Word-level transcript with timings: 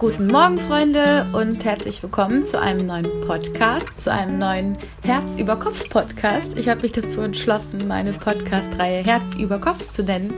Guten 0.00 0.28
Morgen, 0.28 0.56
Freunde, 0.56 1.26
und 1.34 1.62
herzlich 1.62 2.02
willkommen 2.02 2.46
zu 2.46 2.58
einem 2.58 2.86
neuen 2.86 3.20
Podcast, 3.26 4.00
zu 4.00 4.10
einem 4.10 4.38
neuen 4.38 4.78
Herz 5.02 5.36
über 5.36 5.56
Kopf 5.56 5.90
Podcast. 5.90 6.56
Ich 6.56 6.70
habe 6.70 6.80
mich 6.80 6.92
dazu 6.92 7.20
entschlossen, 7.20 7.86
meine 7.86 8.14
Podcast-Reihe 8.14 9.04
Herz 9.04 9.34
über 9.34 9.58
Kopf 9.58 9.82
zu 9.92 10.02
nennen, 10.02 10.32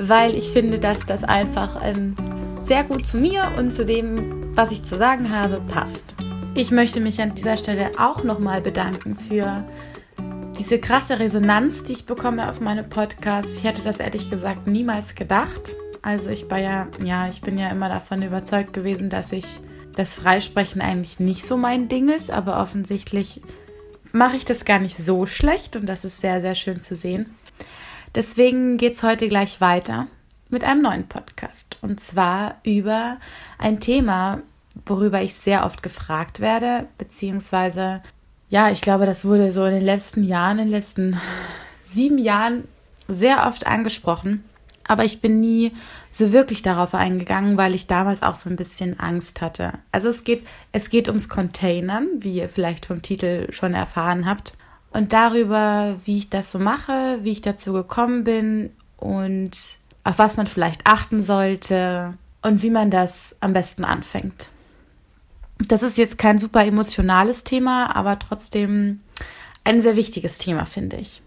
weil 0.00 0.34
ich 0.34 0.50
finde, 0.50 0.80
dass 0.80 0.98
das 1.06 1.22
einfach 1.22 1.80
ähm, 1.84 2.16
sehr 2.64 2.82
gut 2.82 3.06
zu 3.06 3.18
mir 3.18 3.44
und 3.56 3.72
zu 3.72 3.84
dem, 3.84 4.52
was 4.56 4.72
ich 4.72 4.82
zu 4.82 4.96
sagen 4.96 5.30
habe, 5.30 5.60
passt. 5.68 6.16
Ich 6.56 6.72
möchte 6.72 6.98
mich 6.98 7.22
an 7.22 7.36
dieser 7.36 7.56
Stelle 7.56 7.92
auch 7.96 8.24
nochmal 8.24 8.62
bedanken 8.62 9.16
für 9.16 9.64
diese 10.58 10.80
krasse 10.80 11.20
Resonanz, 11.20 11.84
die 11.84 11.92
ich 11.92 12.06
bekomme 12.06 12.50
auf 12.50 12.60
meine 12.60 12.82
Podcasts. 12.82 13.52
Ich 13.52 13.62
hätte 13.62 13.82
das 13.82 14.00
ehrlich 14.00 14.28
gesagt 14.28 14.66
niemals 14.66 15.14
gedacht. 15.14 15.76
Also 16.04 16.28
ich 16.28 16.50
war 16.50 16.58
ja, 16.58 16.86
ja, 17.02 17.28
ich 17.30 17.40
bin 17.40 17.56
ja 17.56 17.70
immer 17.70 17.88
davon 17.88 18.20
überzeugt 18.20 18.74
gewesen, 18.74 19.08
dass 19.08 19.32
ich 19.32 19.46
das 19.96 20.14
Freisprechen 20.14 20.82
eigentlich 20.82 21.18
nicht 21.18 21.46
so 21.46 21.56
mein 21.56 21.88
Ding 21.88 22.10
ist, 22.10 22.30
aber 22.30 22.60
offensichtlich 22.60 23.40
mache 24.12 24.36
ich 24.36 24.44
das 24.44 24.66
gar 24.66 24.80
nicht 24.80 24.98
so 24.98 25.24
schlecht 25.24 25.76
und 25.76 25.86
das 25.86 26.04
ist 26.04 26.20
sehr, 26.20 26.42
sehr 26.42 26.56
schön 26.56 26.78
zu 26.78 26.94
sehen. 26.94 27.34
Deswegen 28.14 28.76
geht 28.76 28.96
es 28.96 29.02
heute 29.02 29.28
gleich 29.28 29.62
weiter 29.62 30.06
mit 30.50 30.62
einem 30.62 30.82
neuen 30.82 31.08
Podcast 31.08 31.78
und 31.80 32.00
zwar 32.00 32.56
über 32.64 33.16
ein 33.56 33.80
Thema, 33.80 34.42
worüber 34.84 35.22
ich 35.22 35.34
sehr 35.34 35.64
oft 35.64 35.82
gefragt 35.82 36.40
werde, 36.40 36.86
beziehungsweise 36.98 38.02
ja, 38.50 38.68
ich 38.70 38.82
glaube, 38.82 39.06
das 39.06 39.24
wurde 39.24 39.50
so 39.50 39.64
in 39.64 39.72
den 39.72 39.84
letzten 39.84 40.22
Jahren, 40.22 40.58
in 40.58 40.66
den 40.66 40.74
letzten 40.74 41.18
sieben 41.86 42.18
Jahren 42.18 42.68
sehr 43.08 43.46
oft 43.48 43.66
angesprochen. 43.66 44.44
Aber 44.86 45.04
ich 45.04 45.20
bin 45.20 45.40
nie 45.40 45.72
so 46.10 46.32
wirklich 46.32 46.62
darauf 46.62 46.94
eingegangen, 46.94 47.56
weil 47.56 47.74
ich 47.74 47.86
damals 47.86 48.22
auch 48.22 48.34
so 48.34 48.50
ein 48.50 48.56
bisschen 48.56 49.00
Angst 49.00 49.40
hatte. 49.40 49.72
Also 49.92 50.08
es 50.08 50.24
geht, 50.24 50.46
es 50.72 50.90
geht 50.90 51.08
ums 51.08 51.28
Containern, 51.28 52.08
wie 52.20 52.36
ihr 52.36 52.48
vielleicht 52.48 52.86
vom 52.86 53.02
Titel 53.02 53.50
schon 53.52 53.74
erfahren 53.74 54.26
habt. 54.26 54.54
Und 54.90 55.12
darüber, 55.12 55.96
wie 56.04 56.18
ich 56.18 56.30
das 56.30 56.52
so 56.52 56.58
mache, 56.58 57.18
wie 57.22 57.32
ich 57.32 57.40
dazu 57.40 57.72
gekommen 57.72 58.24
bin 58.24 58.70
und 58.96 59.78
auf 60.04 60.18
was 60.18 60.36
man 60.36 60.46
vielleicht 60.46 60.86
achten 60.86 61.22
sollte 61.22 62.14
und 62.42 62.62
wie 62.62 62.70
man 62.70 62.90
das 62.90 63.36
am 63.40 63.52
besten 63.52 63.84
anfängt. 63.84 64.50
Das 65.58 65.82
ist 65.82 65.98
jetzt 65.98 66.18
kein 66.18 66.38
super 66.38 66.64
emotionales 66.64 67.42
Thema, 67.42 67.96
aber 67.96 68.18
trotzdem 68.18 69.00
ein 69.64 69.80
sehr 69.80 69.96
wichtiges 69.96 70.38
Thema, 70.38 70.66
finde 70.66 70.96
ich. 70.96 71.22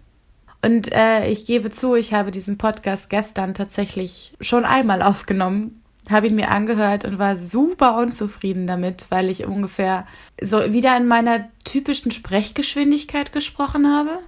Und 0.62 0.92
äh, 0.92 1.30
ich 1.30 1.46
gebe 1.46 1.70
zu, 1.70 1.96
ich 1.96 2.14
habe 2.14 2.32
diesen 2.32 2.58
Podcast 2.58 3.10
gestern 3.10 3.54
tatsächlich 3.54 4.34
schon 4.42 4.66
einmal 4.66 5.02
aufgenommen, 5.02 5.84
habe 6.10 6.28
ihn 6.28 6.36
mir 6.36 6.50
angehört 6.50 7.06
und 7.06 7.20
war 7.20 7.38
super 7.38 7.98
unzufrieden 7.98 8.66
damit, 8.66 9.08
weil 9.10 9.30
ich 9.30 9.46
ungefähr 9.46 10.08
so 10.42 10.74
wieder 10.74 10.96
in 10.98 11.08
meiner 11.08 11.50
typischen 11.64 12.12
Sprechgeschwindigkeit 12.12 13.32
gesprochen 13.32 13.94
habe 13.94 14.20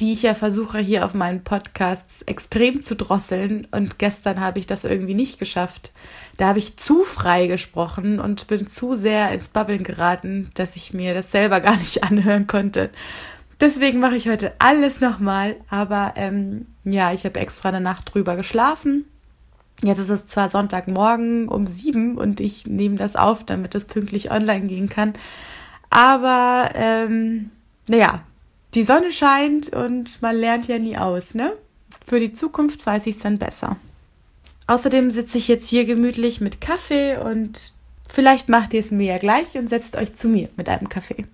die 0.00 0.12
ich 0.12 0.22
ja 0.22 0.34
versuche 0.34 0.78
hier 0.78 1.04
auf 1.04 1.14
meinen 1.14 1.42
Podcasts 1.42 2.22
extrem 2.22 2.82
zu 2.82 2.96
drosseln. 2.96 3.66
Und 3.70 3.98
gestern 3.98 4.40
habe 4.40 4.58
ich 4.58 4.66
das 4.66 4.84
irgendwie 4.84 5.14
nicht 5.14 5.38
geschafft. 5.38 5.92
Da 6.36 6.48
habe 6.48 6.58
ich 6.58 6.76
zu 6.76 7.04
frei 7.04 7.46
gesprochen 7.46 8.20
und 8.20 8.46
bin 8.46 8.66
zu 8.66 8.94
sehr 8.94 9.30
ins 9.32 9.48
Babbeln 9.48 9.82
geraten, 9.82 10.50
dass 10.54 10.76
ich 10.76 10.94
mir 10.94 11.14
das 11.14 11.30
selber 11.30 11.60
gar 11.60 11.76
nicht 11.76 12.02
anhören 12.10 12.46
konnte. 12.46 12.90
Deswegen 13.60 14.00
mache 14.00 14.16
ich 14.16 14.28
heute 14.28 14.52
alles 14.58 15.00
nochmal. 15.00 15.56
Aber 15.68 16.14
ähm, 16.16 16.66
ja, 16.84 17.12
ich 17.12 17.24
habe 17.24 17.38
extra 17.40 17.68
eine 17.68 17.80
Nacht 17.80 18.14
drüber 18.14 18.36
geschlafen. 18.36 19.04
Jetzt 19.82 19.98
ist 19.98 20.10
es 20.10 20.26
zwar 20.26 20.48
Sonntagmorgen 20.48 21.48
um 21.48 21.66
sieben 21.66 22.18
und 22.18 22.40
ich 22.40 22.66
nehme 22.66 22.96
das 22.96 23.16
auf, 23.16 23.44
damit 23.44 23.74
es 23.74 23.86
pünktlich 23.86 24.30
online 24.30 24.66
gehen 24.66 24.88
kann. 24.88 25.14
Aber 25.88 26.70
ähm, 26.74 27.50
naja, 27.88 28.22
die 28.74 28.84
Sonne 28.84 29.10
scheint 29.10 29.70
und 29.70 30.20
man 30.22 30.36
lernt 30.36 30.68
ja 30.68 30.78
nie 30.78 30.96
aus, 30.96 31.34
ne? 31.34 31.52
Für 32.06 32.20
die 32.20 32.32
Zukunft 32.32 32.84
weiß 32.84 33.06
ich 33.06 33.16
es 33.16 33.22
dann 33.22 33.38
besser. 33.38 33.76
Außerdem 34.66 35.10
sitze 35.10 35.38
ich 35.38 35.48
jetzt 35.48 35.68
hier 35.68 35.84
gemütlich 35.84 36.40
mit 36.40 36.60
Kaffee 36.60 37.16
und 37.16 37.72
vielleicht 38.08 38.48
macht 38.48 38.72
ihr 38.74 38.80
es 38.80 38.90
mir 38.90 39.06
ja 39.06 39.18
gleich 39.18 39.56
und 39.56 39.68
setzt 39.68 39.96
euch 39.96 40.14
zu 40.14 40.28
mir 40.28 40.48
mit 40.56 40.68
einem 40.68 40.88
Kaffee. 40.88 41.24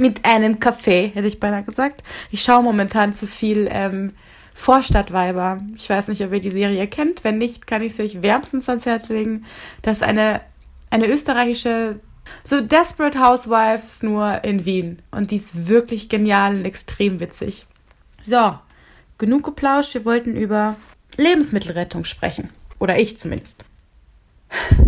Mit 0.00 0.24
einem 0.24 0.60
Kaffee, 0.60 1.12
hätte 1.14 1.28
ich 1.28 1.40
beinahe 1.40 1.62
gesagt. 1.62 2.02
Ich 2.30 2.42
schaue 2.42 2.62
momentan 2.62 3.12
zu 3.12 3.26
viel 3.26 3.68
ähm, 3.70 4.14
Vorstadtweiber. 4.54 5.60
Ich 5.76 5.90
weiß 5.90 6.08
nicht, 6.08 6.24
ob 6.24 6.32
ihr 6.32 6.40
die 6.40 6.50
Serie 6.50 6.86
kennt. 6.86 7.22
Wenn 7.22 7.36
nicht, 7.36 7.66
kann 7.66 7.82
ich 7.82 7.96
sie 7.96 8.04
euch 8.04 8.22
wärmstens 8.22 8.66
ans 8.70 8.86
Herz 8.86 9.10
legen. 9.10 9.44
Das 9.82 9.98
ist 9.98 10.02
eine, 10.02 10.40
eine 10.88 11.06
österreichische 11.06 12.00
so 12.44 12.62
Desperate 12.62 13.20
Housewives 13.20 14.02
nur 14.02 14.42
in 14.42 14.64
Wien. 14.64 15.02
Und 15.10 15.32
die 15.32 15.36
ist 15.36 15.68
wirklich 15.68 16.08
genial 16.08 16.54
und 16.54 16.64
extrem 16.64 17.20
witzig. 17.20 17.66
So, 18.24 18.58
genug 19.18 19.44
geplauscht. 19.44 19.92
Wir 19.92 20.06
wollten 20.06 20.34
über 20.34 20.76
Lebensmittelrettung 21.18 22.04
sprechen. 22.04 22.48
Oder 22.78 22.98
ich 22.98 23.18
zumindest. 23.18 23.66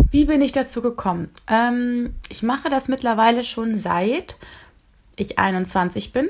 Wie 0.09 0.25
bin 0.25 0.41
ich 0.41 0.51
dazu 0.51 0.81
gekommen? 0.81 1.29
Ähm, 1.47 2.15
ich 2.29 2.43
mache 2.43 2.69
das 2.69 2.87
mittlerweile 2.87 3.43
schon 3.43 3.77
seit 3.77 4.37
ich 5.15 5.39
21 5.39 6.13
bin. 6.13 6.29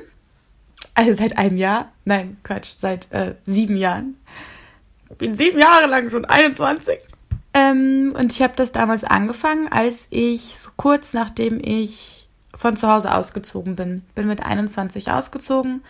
Also 0.96 1.14
seit 1.14 1.38
einem 1.38 1.58
Jahr. 1.58 1.92
Nein, 2.06 2.38
Quatsch, 2.44 2.76
seit 2.78 3.12
äh, 3.12 3.36
sieben 3.46 3.78
Jahren. 3.78 4.18
Ich 5.10 5.18
bin 5.18 5.36
sieben 5.36 5.60
Jahre 5.60 5.88
lang 5.88 6.10
schon 6.10 6.26
21. 6.26 7.00
Ähm, 7.54 8.14
und 8.18 8.32
ich 8.32 8.42
habe 8.42 8.54
das 8.56 8.72
damals 8.72 9.04
angefangen, 9.04 9.68
als 9.72 10.08
ich 10.10 10.58
so 10.58 10.72
kurz 10.76 11.14
nachdem 11.14 11.60
ich 11.64 12.28
von 12.56 12.78
zu 12.78 12.88
Hause 12.88 13.14
ausgezogen 13.14 13.76
bin. 13.76 14.04
Bin 14.16 14.28
mit 14.28 14.46
21 14.46 15.12
ausgezogen 15.12 15.84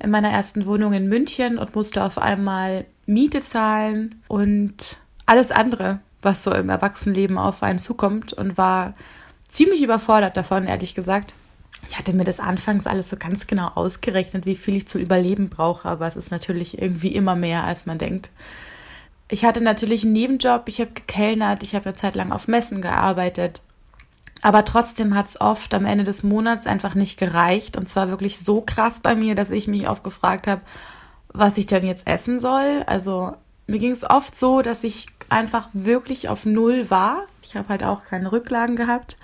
in 0.00 0.10
meiner 0.10 0.30
ersten 0.30 0.66
Wohnung 0.66 0.92
in 0.92 1.08
München 1.08 1.58
und 1.58 1.74
musste 1.74 2.04
auf 2.04 2.18
einmal 2.18 2.86
Miete 3.06 3.40
zahlen 3.40 4.22
und 4.28 4.98
alles 5.26 5.50
andere, 5.50 6.00
was 6.22 6.44
so 6.44 6.52
im 6.52 6.68
Erwachsenenleben 6.68 7.38
auf 7.38 7.62
einen 7.62 7.78
zukommt 7.78 8.32
und 8.32 8.56
war 8.56 8.94
ziemlich 9.48 9.82
überfordert 9.82 10.36
davon, 10.36 10.66
ehrlich 10.66 10.94
gesagt. 10.94 11.32
Ich 11.86 11.98
hatte 11.98 12.12
mir 12.12 12.24
das 12.24 12.40
anfangs 12.40 12.86
alles 12.86 13.08
so 13.08 13.16
ganz 13.16 13.46
genau 13.46 13.68
ausgerechnet, 13.68 14.46
wie 14.46 14.56
viel 14.56 14.76
ich 14.76 14.88
zu 14.88 14.98
überleben 14.98 15.48
brauche, 15.48 15.88
aber 15.88 16.06
es 16.06 16.16
ist 16.16 16.30
natürlich 16.30 16.80
irgendwie 16.80 17.14
immer 17.14 17.36
mehr, 17.36 17.64
als 17.64 17.86
man 17.86 17.98
denkt. 17.98 18.30
Ich 19.30 19.44
hatte 19.44 19.62
natürlich 19.62 20.04
einen 20.04 20.12
Nebenjob, 20.12 20.68
ich 20.68 20.80
habe 20.80 20.90
gekellnert, 20.92 21.62
ich 21.62 21.74
habe 21.74 21.86
eine 21.86 21.94
Zeit 21.94 22.14
lang 22.14 22.32
auf 22.32 22.48
Messen 22.48 22.80
gearbeitet. 22.80 23.62
Aber 24.40 24.64
trotzdem 24.64 25.14
hat 25.14 25.26
es 25.26 25.40
oft 25.40 25.74
am 25.74 25.84
Ende 25.84 26.04
des 26.04 26.22
Monats 26.22 26.66
einfach 26.66 26.94
nicht 26.94 27.18
gereicht. 27.18 27.76
Und 27.76 27.88
zwar 27.88 28.08
wirklich 28.08 28.38
so 28.38 28.60
krass 28.60 29.00
bei 29.00 29.14
mir, 29.14 29.34
dass 29.34 29.50
ich 29.50 29.66
mich 29.66 29.88
oft 29.88 30.04
gefragt 30.04 30.46
habe, 30.46 30.62
was 31.28 31.58
ich 31.58 31.66
denn 31.66 31.84
jetzt 31.84 32.06
essen 32.06 32.38
soll. 32.38 32.84
Also 32.86 33.34
mir 33.66 33.78
ging 33.78 33.90
es 33.90 34.08
oft 34.08 34.36
so, 34.36 34.62
dass 34.62 34.84
ich 34.84 35.06
einfach 35.28 35.68
wirklich 35.72 36.28
auf 36.28 36.46
Null 36.46 36.90
war. 36.90 37.24
Ich 37.42 37.56
habe 37.56 37.68
halt 37.68 37.84
auch 37.84 38.04
keine 38.04 38.32
Rücklagen 38.32 38.76
gehabt. 38.76 39.16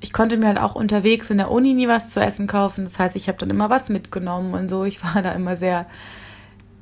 Ich 0.00 0.12
konnte 0.12 0.36
mir 0.36 0.46
halt 0.46 0.58
auch 0.58 0.74
unterwegs 0.74 1.30
in 1.30 1.38
der 1.38 1.50
Uni 1.50 1.74
nie 1.74 1.88
was 1.88 2.10
zu 2.10 2.20
essen 2.20 2.46
kaufen. 2.46 2.84
Das 2.84 2.98
heißt, 2.98 3.16
ich 3.16 3.28
habe 3.28 3.38
dann 3.38 3.50
immer 3.50 3.68
was 3.68 3.88
mitgenommen 3.88 4.54
und 4.54 4.68
so. 4.68 4.84
Ich 4.84 5.02
war 5.02 5.22
da 5.22 5.32
immer 5.32 5.56
sehr, 5.56 5.86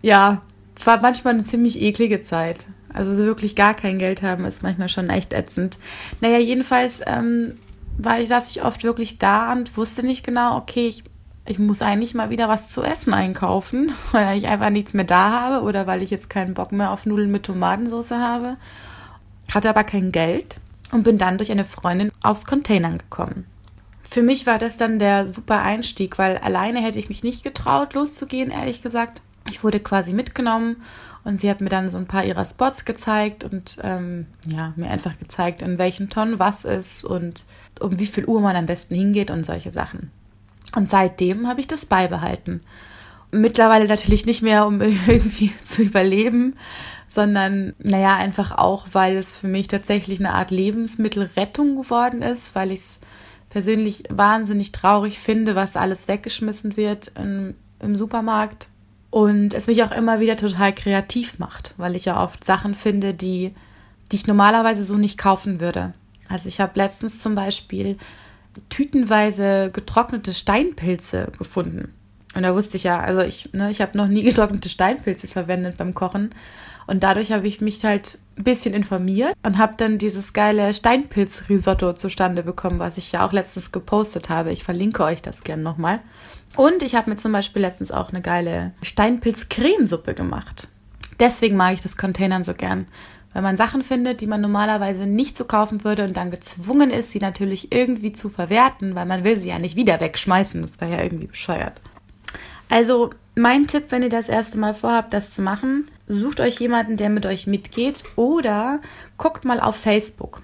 ja, 0.03 0.43
war 0.85 1.01
manchmal 1.01 1.35
eine 1.35 1.45
ziemlich 1.45 1.81
eklige 1.81 2.23
Zeit. 2.23 2.67
Also 2.93 3.15
so 3.15 3.25
wirklich 3.25 3.57
gar 3.57 3.75
kein 3.75 3.99
Geld 3.99 4.23
haben 4.23 4.45
ist 4.45 4.63
manchmal 4.63 4.89
schon 4.89 5.11
echt 5.11 5.33
ätzend. 5.33 5.79
Naja, 6.21 6.39
jedenfalls 6.39 7.01
ähm, 7.07 7.55
war 7.99 8.21
ich, 8.21 8.29
saß 8.29 8.51
ich 8.51 8.63
oft 8.65 8.85
wirklich 8.85 9.19
da 9.19 9.53
und 9.53 9.77
wusste 9.77 10.05
nicht 10.05 10.25
genau, 10.25 10.57
okay, 10.57 10.89
ich, 10.89 11.05
ich 11.47 11.59
muss 11.59 11.83
eigentlich 11.83 12.15
mal 12.15 12.31
wieder 12.31 12.49
was 12.49 12.71
zu 12.71 12.83
essen 12.83 13.15
einkaufen, 13.15 13.93
weil 14.13 14.39
ich 14.39 14.47
einfach 14.47 14.71
nichts 14.71 14.95
mehr 14.95 15.05
da 15.05 15.31
habe 15.31 15.65
oder 15.65 15.87
weil 15.87 16.03
ich 16.03 16.11
jetzt 16.11 16.31
keinen 16.31 16.55
Bock 16.55 16.73
mehr 16.73 16.91
auf 16.91 17.07
Nudeln 17.07 17.31
mit 17.31 17.45
Tomatensauce 17.45 18.13
habe. 18.13 18.57
Hatte 19.53 19.71
aber 19.71 19.85
kein 19.85 20.13
Geld 20.13 20.57
und 20.93 21.03
bin 21.03 21.19
dann 21.19 21.39
durch 21.39 21.51
eine 21.51 21.65
Freundin 21.65 22.13
aufs 22.23 22.47
Containern 22.47 22.99
gekommen. 22.99 23.47
Für 24.09 24.23
mich 24.23 24.47
war 24.47 24.59
das 24.59 24.77
dann 24.77 24.99
der 24.99 25.29
super 25.29 25.63
Einstieg, 25.63 26.19
weil 26.19 26.39
alleine 26.39 26.81
hätte 26.81 26.99
ich 26.99 27.09
mich 27.09 27.23
nicht 27.23 27.43
getraut, 27.43 27.95
loszugehen, 27.95 28.51
ehrlich 28.51 28.83
gesagt 28.83 29.21
ich 29.51 29.65
wurde 29.65 29.81
quasi 29.81 30.13
mitgenommen 30.13 30.77
und 31.25 31.41
sie 31.41 31.51
hat 31.51 31.61
mir 31.61 31.69
dann 31.69 31.89
so 31.89 31.97
ein 31.97 32.07
paar 32.07 32.25
ihrer 32.25 32.45
Spots 32.45 32.85
gezeigt 32.85 33.45
und 33.45 33.79
ähm, 33.83 34.27
ja, 34.47 34.73
mir 34.77 34.91
einfach 34.91 35.19
gezeigt, 35.19 35.63
in 35.63 35.79
welchen 35.79 36.09
Tonnen 36.09 36.39
was 36.39 36.65
ist 36.65 37.05
und 37.05 37.45
um 37.81 37.99
wie 37.99 38.07
viel 38.07 38.27
Uhr 38.27 38.41
man 38.41 38.57
am 38.57 38.67
besten 38.67 38.95
hingeht 38.95 39.31
und 39.31 39.45
solche 39.45 39.73
Sachen. 39.73 40.11
Und 40.75 40.89
seitdem 40.89 41.49
habe 41.49 41.61
ich 41.61 41.67
das 41.67 41.87
beibehalten. 41.87 42.61
Mittlerweile 43.33 43.89
natürlich 43.89 44.27
nicht 44.27 44.43
mehr, 44.43 44.67
um 44.67 44.81
irgendwie 45.07 45.53
zu 45.65 45.83
überleben, 45.83 46.55
sondern 47.09 47.75
naja, 47.79 48.17
einfach 48.17 48.53
auch, 48.57 48.87
weil 48.93 49.17
es 49.17 49.37
für 49.37 49.49
mich 49.49 49.69
tatsächlich 49.69 50.19
eine 50.21 50.35
Art 50.35 50.51
Lebensmittelrettung 50.51 51.77
geworden 51.77 52.23
ist, 52.23 52.55
weil 52.55 52.73
ich 52.73 52.81
es 52.81 53.01
persönlich 53.51 54.05
wahnsinnig 54.11 54.73
traurig 54.73 55.19
finde, 55.19 55.55
was 55.55 55.77
alles 55.77 56.09
weggeschmissen 56.09 56.77
wird 56.77 57.13
im, 57.17 57.55
im 57.81 57.97
Supermarkt 57.97 58.69
und 59.11 59.55
es 59.55 59.67
mich 59.67 59.83
auch 59.83 59.93
immer 59.93 60.21
wieder 60.21 60.37
total 60.37 60.75
kreativ 60.75 61.39
macht, 61.39 61.75
weil 61.79 61.97
ich 61.97 62.05
ja 62.05 62.23
oft 62.23 62.45
Sachen 62.45 62.75
finde, 62.75 63.15
die, 63.15 63.55
die 64.11 64.17
ich 64.17 64.27
normalerweise 64.27 64.85
so 64.85 64.97
nicht 64.97 65.17
kaufen 65.17 65.61
würde. 65.61 65.95
Also 66.29 66.49
ich 66.49 66.61
habe 66.61 66.73
letztens 66.75 67.21
zum 67.21 67.35
Beispiel 67.35 67.97
tütenweise 68.69 69.71
getrocknete 69.73 70.35
Steinpilze 70.35 71.33
gefunden. 71.39 71.95
Und 72.35 72.43
da 72.43 72.55
wusste 72.55 72.77
ich 72.77 72.85
ja, 72.85 73.01
also 73.01 73.23
ich, 73.23 73.53
ne, 73.53 73.71
ich 73.71 73.81
habe 73.81 73.97
noch 73.97 74.09
nie 74.09 74.23
getrocknete 74.25 74.69
Steinpilze 74.69 75.29
verwendet 75.29 75.77
beim 75.77 75.95
Kochen. 75.95 76.35
Und 76.87 77.03
dadurch 77.03 77.33
habe 77.33 77.49
ich 77.49 77.61
mich 77.61 77.85
halt 77.85 78.19
ein 78.37 78.45
bisschen 78.45 78.75
informiert 78.75 79.35
und 79.45 79.59
habe 79.59 79.75
dann 79.77 79.99
dieses 79.99 80.33
geile 80.33 80.73
Steinpilz-Risotto 80.73 81.95
zustande 81.95 82.43
bekommen, 82.43 82.79
was 82.79 82.97
ich 82.97 83.13
ja 83.13 83.27
auch 83.27 83.33
letztens 83.33 83.73
gepostet 83.73 84.29
habe. 84.29 84.53
Ich 84.53 84.63
verlinke 84.63 85.03
euch 85.03 85.23
das 85.23 85.43
gern 85.43 85.63
nochmal. 85.63 86.01
Und 86.55 86.83
ich 86.83 86.95
habe 86.95 87.11
mir 87.11 87.17
zum 87.17 87.33
Beispiel 87.33 87.63
letztens 87.63 87.91
auch 87.91 88.11
eine 88.11 88.23
geile 88.23 88.73
Steinpilz-Cremesuppe 88.83 90.15
gemacht. 90.15 90.69
Deswegen 91.19 91.57
mag 91.57 91.75
ich 91.75 91.81
das 91.81 91.97
Containern 91.97 92.45
so 92.45 92.55
gern. 92.55 92.87
Weil 93.33 93.43
man 93.43 93.59
Sachen 93.59 93.83
findet, 93.83 94.23
die 94.23 94.27
man 94.27 94.41
normalerweise 94.41 95.07
nicht 95.07 95.37
so 95.37 95.45
kaufen 95.45 95.85
würde 95.85 96.05
und 96.05 96.17
dann 96.17 96.31
gezwungen 96.31 96.91
ist, 96.91 97.11
sie 97.11 97.21
natürlich 97.21 97.71
irgendwie 97.71 98.13
zu 98.13 98.31
verwerten, 98.31 98.95
weil 98.95 99.05
man 99.05 99.25
will 99.25 99.39
sie 99.39 99.51
ja 99.51 99.59
nicht 99.59 99.77
wieder 99.77 100.01
wegschmeißen. 100.01 100.63
Das 100.63 100.81
wäre 100.81 100.93
ja 100.93 101.03
irgendwie 101.03 101.27
bescheuert. 101.27 101.81
Also 102.71 103.11
mein 103.35 103.67
Tipp, 103.67 103.87
wenn 103.91 104.03
ihr 104.03 104.09
das 104.09 104.31
erste 104.31 104.57
Mal 104.57 104.73
vorhabt, 104.73 105.13
das 105.13 105.33
zu 105.33 105.43
machen, 105.43 105.87
sucht 106.09 106.41
euch 106.41 106.59
jemanden, 106.61 106.97
der 106.97 107.11
mit 107.11 107.27
euch 107.27 107.47
mitgeht 107.47 108.05
oder 108.17 108.81
guckt 109.19 109.45
mal 109.45 109.61
auf 109.61 109.77
Facebook. 109.77 110.43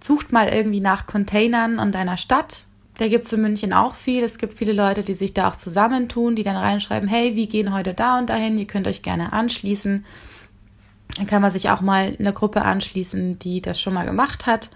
Sucht 0.00 0.32
mal 0.32 0.48
irgendwie 0.48 0.80
nach 0.80 1.06
Containern 1.06 1.78
an 1.78 1.92
deiner 1.92 2.16
Stadt. 2.16 2.64
Da 2.98 3.08
gibt 3.08 3.24
es 3.24 3.32
in 3.32 3.42
München 3.42 3.72
auch 3.72 3.94
viel. 3.94 4.22
Es 4.22 4.38
gibt 4.38 4.54
viele 4.54 4.72
Leute, 4.72 5.02
die 5.02 5.14
sich 5.14 5.32
da 5.34 5.48
auch 5.48 5.56
zusammentun, 5.56 6.34
die 6.36 6.42
dann 6.42 6.56
reinschreiben, 6.56 7.08
hey, 7.08 7.36
wir 7.36 7.46
gehen 7.46 7.72
heute 7.72 7.94
da 7.94 8.18
und 8.18 8.28
dahin, 8.28 8.58
ihr 8.58 8.66
könnt 8.66 8.86
euch 8.86 9.02
gerne 9.02 9.32
anschließen. 9.32 10.04
Dann 11.16 11.26
kann 11.26 11.42
man 11.42 11.50
sich 11.50 11.70
auch 11.70 11.80
mal 11.80 12.10
in 12.10 12.26
eine 12.26 12.32
Gruppe 12.32 12.62
anschließen, 12.62 13.38
die 13.38 13.60
das 13.60 13.80
schon 13.80 13.94
mal 13.94 14.04
gemacht 14.04 14.46
hat. 14.46 14.70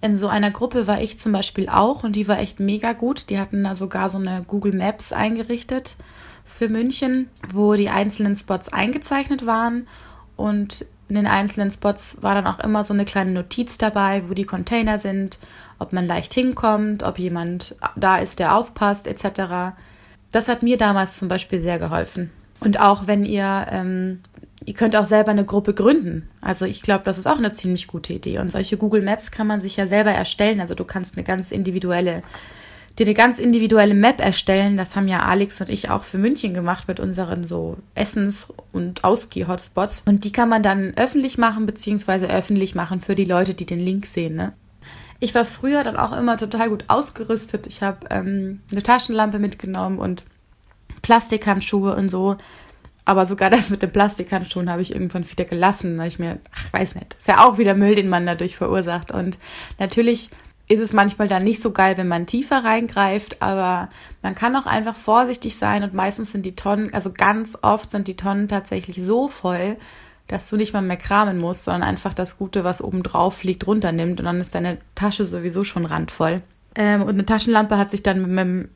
In 0.00 0.16
so 0.16 0.28
einer 0.28 0.50
Gruppe 0.50 0.86
war 0.86 1.00
ich 1.00 1.18
zum 1.18 1.32
Beispiel 1.32 1.68
auch 1.68 2.04
und 2.04 2.14
die 2.14 2.28
war 2.28 2.38
echt 2.38 2.60
mega 2.60 2.92
gut. 2.92 3.30
Die 3.30 3.38
hatten 3.38 3.64
da 3.64 3.74
sogar 3.74 4.08
so 4.08 4.18
eine 4.18 4.44
Google 4.46 4.72
Maps 4.72 5.12
eingerichtet 5.12 5.96
für 6.48 6.68
München, 6.68 7.28
wo 7.52 7.74
die 7.74 7.88
einzelnen 7.88 8.34
Spots 8.34 8.72
eingezeichnet 8.72 9.46
waren 9.46 9.86
und 10.36 10.86
in 11.08 11.14
den 11.14 11.26
einzelnen 11.26 11.70
Spots 11.70 12.18
war 12.20 12.34
dann 12.34 12.46
auch 12.46 12.58
immer 12.60 12.84
so 12.84 12.92
eine 12.92 13.06
kleine 13.06 13.32
Notiz 13.32 13.78
dabei, 13.78 14.22
wo 14.28 14.34
die 14.34 14.44
Container 14.44 14.98
sind, 14.98 15.38
ob 15.78 15.92
man 15.92 16.06
leicht 16.06 16.34
hinkommt, 16.34 17.02
ob 17.02 17.18
jemand 17.18 17.76
da 17.96 18.18
ist, 18.18 18.38
der 18.38 18.54
aufpasst, 18.54 19.06
etc. 19.06 19.74
Das 20.32 20.48
hat 20.48 20.62
mir 20.62 20.76
damals 20.76 21.18
zum 21.18 21.28
Beispiel 21.28 21.60
sehr 21.60 21.78
geholfen. 21.78 22.30
Und 22.60 22.80
auch 22.80 23.06
wenn 23.06 23.24
ihr, 23.24 23.66
ähm, 23.70 24.20
ihr 24.66 24.74
könnt 24.74 24.96
auch 24.96 25.06
selber 25.06 25.30
eine 25.30 25.46
Gruppe 25.46 25.72
gründen. 25.72 26.28
Also 26.42 26.66
ich 26.66 26.82
glaube, 26.82 27.04
das 27.04 27.16
ist 27.16 27.26
auch 27.26 27.38
eine 27.38 27.52
ziemlich 27.52 27.86
gute 27.86 28.12
Idee. 28.12 28.38
Und 28.38 28.50
solche 28.50 28.76
Google 28.76 29.02
Maps 29.02 29.30
kann 29.30 29.46
man 29.46 29.60
sich 29.60 29.76
ja 29.76 29.86
selber 29.86 30.10
erstellen. 30.10 30.60
Also 30.60 30.74
du 30.74 30.84
kannst 30.84 31.16
eine 31.16 31.24
ganz 31.24 31.52
individuelle 31.52 32.22
dir 32.98 33.06
eine 33.06 33.14
ganz 33.14 33.38
individuelle 33.38 33.94
Map 33.94 34.20
erstellen. 34.20 34.76
Das 34.76 34.96
haben 34.96 35.08
ja 35.08 35.20
Alex 35.20 35.60
und 35.60 35.68
ich 35.68 35.88
auch 35.88 36.02
für 36.02 36.18
München 36.18 36.52
gemacht 36.52 36.88
mit 36.88 36.98
unseren 36.98 37.44
so 37.44 37.76
Essens- 37.94 38.48
und 38.72 39.04
Ausgeh-Hotspots. 39.04 40.02
Und 40.06 40.24
die 40.24 40.32
kann 40.32 40.48
man 40.48 40.62
dann 40.62 40.94
öffentlich 40.96 41.38
machen, 41.38 41.66
beziehungsweise 41.66 42.28
öffentlich 42.28 42.74
machen 42.74 43.00
für 43.00 43.14
die 43.14 43.24
Leute, 43.24 43.54
die 43.54 43.66
den 43.66 43.78
Link 43.78 44.06
sehen. 44.06 44.34
Ne? 44.34 44.52
Ich 45.20 45.34
war 45.34 45.44
früher 45.44 45.84
dann 45.84 45.96
auch 45.96 46.16
immer 46.16 46.36
total 46.36 46.70
gut 46.70 46.84
ausgerüstet. 46.88 47.66
Ich 47.68 47.82
habe 47.82 48.06
ähm, 48.10 48.60
eine 48.70 48.82
Taschenlampe 48.82 49.38
mitgenommen 49.38 49.98
und 49.98 50.24
Plastikhandschuhe 51.02 51.94
und 51.94 52.08
so. 52.08 52.36
Aber 53.04 53.26
sogar 53.26 53.48
das 53.48 53.70
mit 53.70 53.80
den 53.80 53.92
Plastikhandschuhen 53.92 54.70
habe 54.70 54.82
ich 54.82 54.92
irgendwann 54.92 55.28
wieder 55.28 55.44
gelassen, 55.44 55.96
weil 55.96 56.08
ich 56.08 56.18
mir, 56.18 56.40
ach, 56.54 56.72
weiß 56.72 56.94
nicht, 56.96 57.14
ist 57.14 57.28
ja 57.28 57.46
auch 57.46 57.58
wieder 57.58 57.74
Müll, 57.74 57.94
den 57.94 58.08
man 58.08 58.26
dadurch 58.26 58.56
verursacht. 58.56 59.12
Und 59.12 59.38
natürlich 59.78 60.30
ist 60.68 60.80
es 60.80 60.92
manchmal 60.92 61.28
dann 61.28 61.44
nicht 61.44 61.60
so 61.60 61.72
geil, 61.72 61.96
wenn 61.96 62.08
man 62.08 62.26
tiefer 62.26 62.62
reingreift, 62.62 63.40
aber 63.40 63.88
man 64.22 64.34
kann 64.34 64.54
auch 64.54 64.66
einfach 64.66 64.94
vorsichtig 64.94 65.56
sein 65.56 65.82
und 65.82 65.94
meistens 65.94 66.32
sind 66.32 66.44
die 66.44 66.54
Tonnen, 66.56 66.92
also 66.92 67.12
ganz 67.12 67.56
oft 67.62 67.90
sind 67.90 68.06
die 68.06 68.16
Tonnen 68.16 68.48
tatsächlich 68.48 69.04
so 69.04 69.28
voll, 69.28 69.76
dass 70.26 70.48
du 70.50 70.56
nicht 70.56 70.74
mal 70.74 70.82
mehr 70.82 70.98
kramen 70.98 71.38
musst, 71.38 71.64
sondern 71.64 71.82
einfach 71.82 72.12
das 72.12 72.36
Gute, 72.36 72.64
was 72.64 72.82
oben 72.82 73.02
drauf 73.02 73.42
liegt, 73.44 73.66
runternimmt 73.66 74.20
und 74.20 74.26
dann 74.26 74.40
ist 74.40 74.54
deine 74.54 74.76
Tasche 74.94 75.24
sowieso 75.24 75.64
schon 75.64 75.86
randvoll. 75.86 76.42
Ähm, 76.74 77.02
und 77.02 77.10
eine 77.10 77.24
Taschenlampe 77.24 77.78
hat 77.78 77.90
sich 77.90 78.02
dann 78.02 78.20
mit 78.20 78.38
dem 78.38 78.68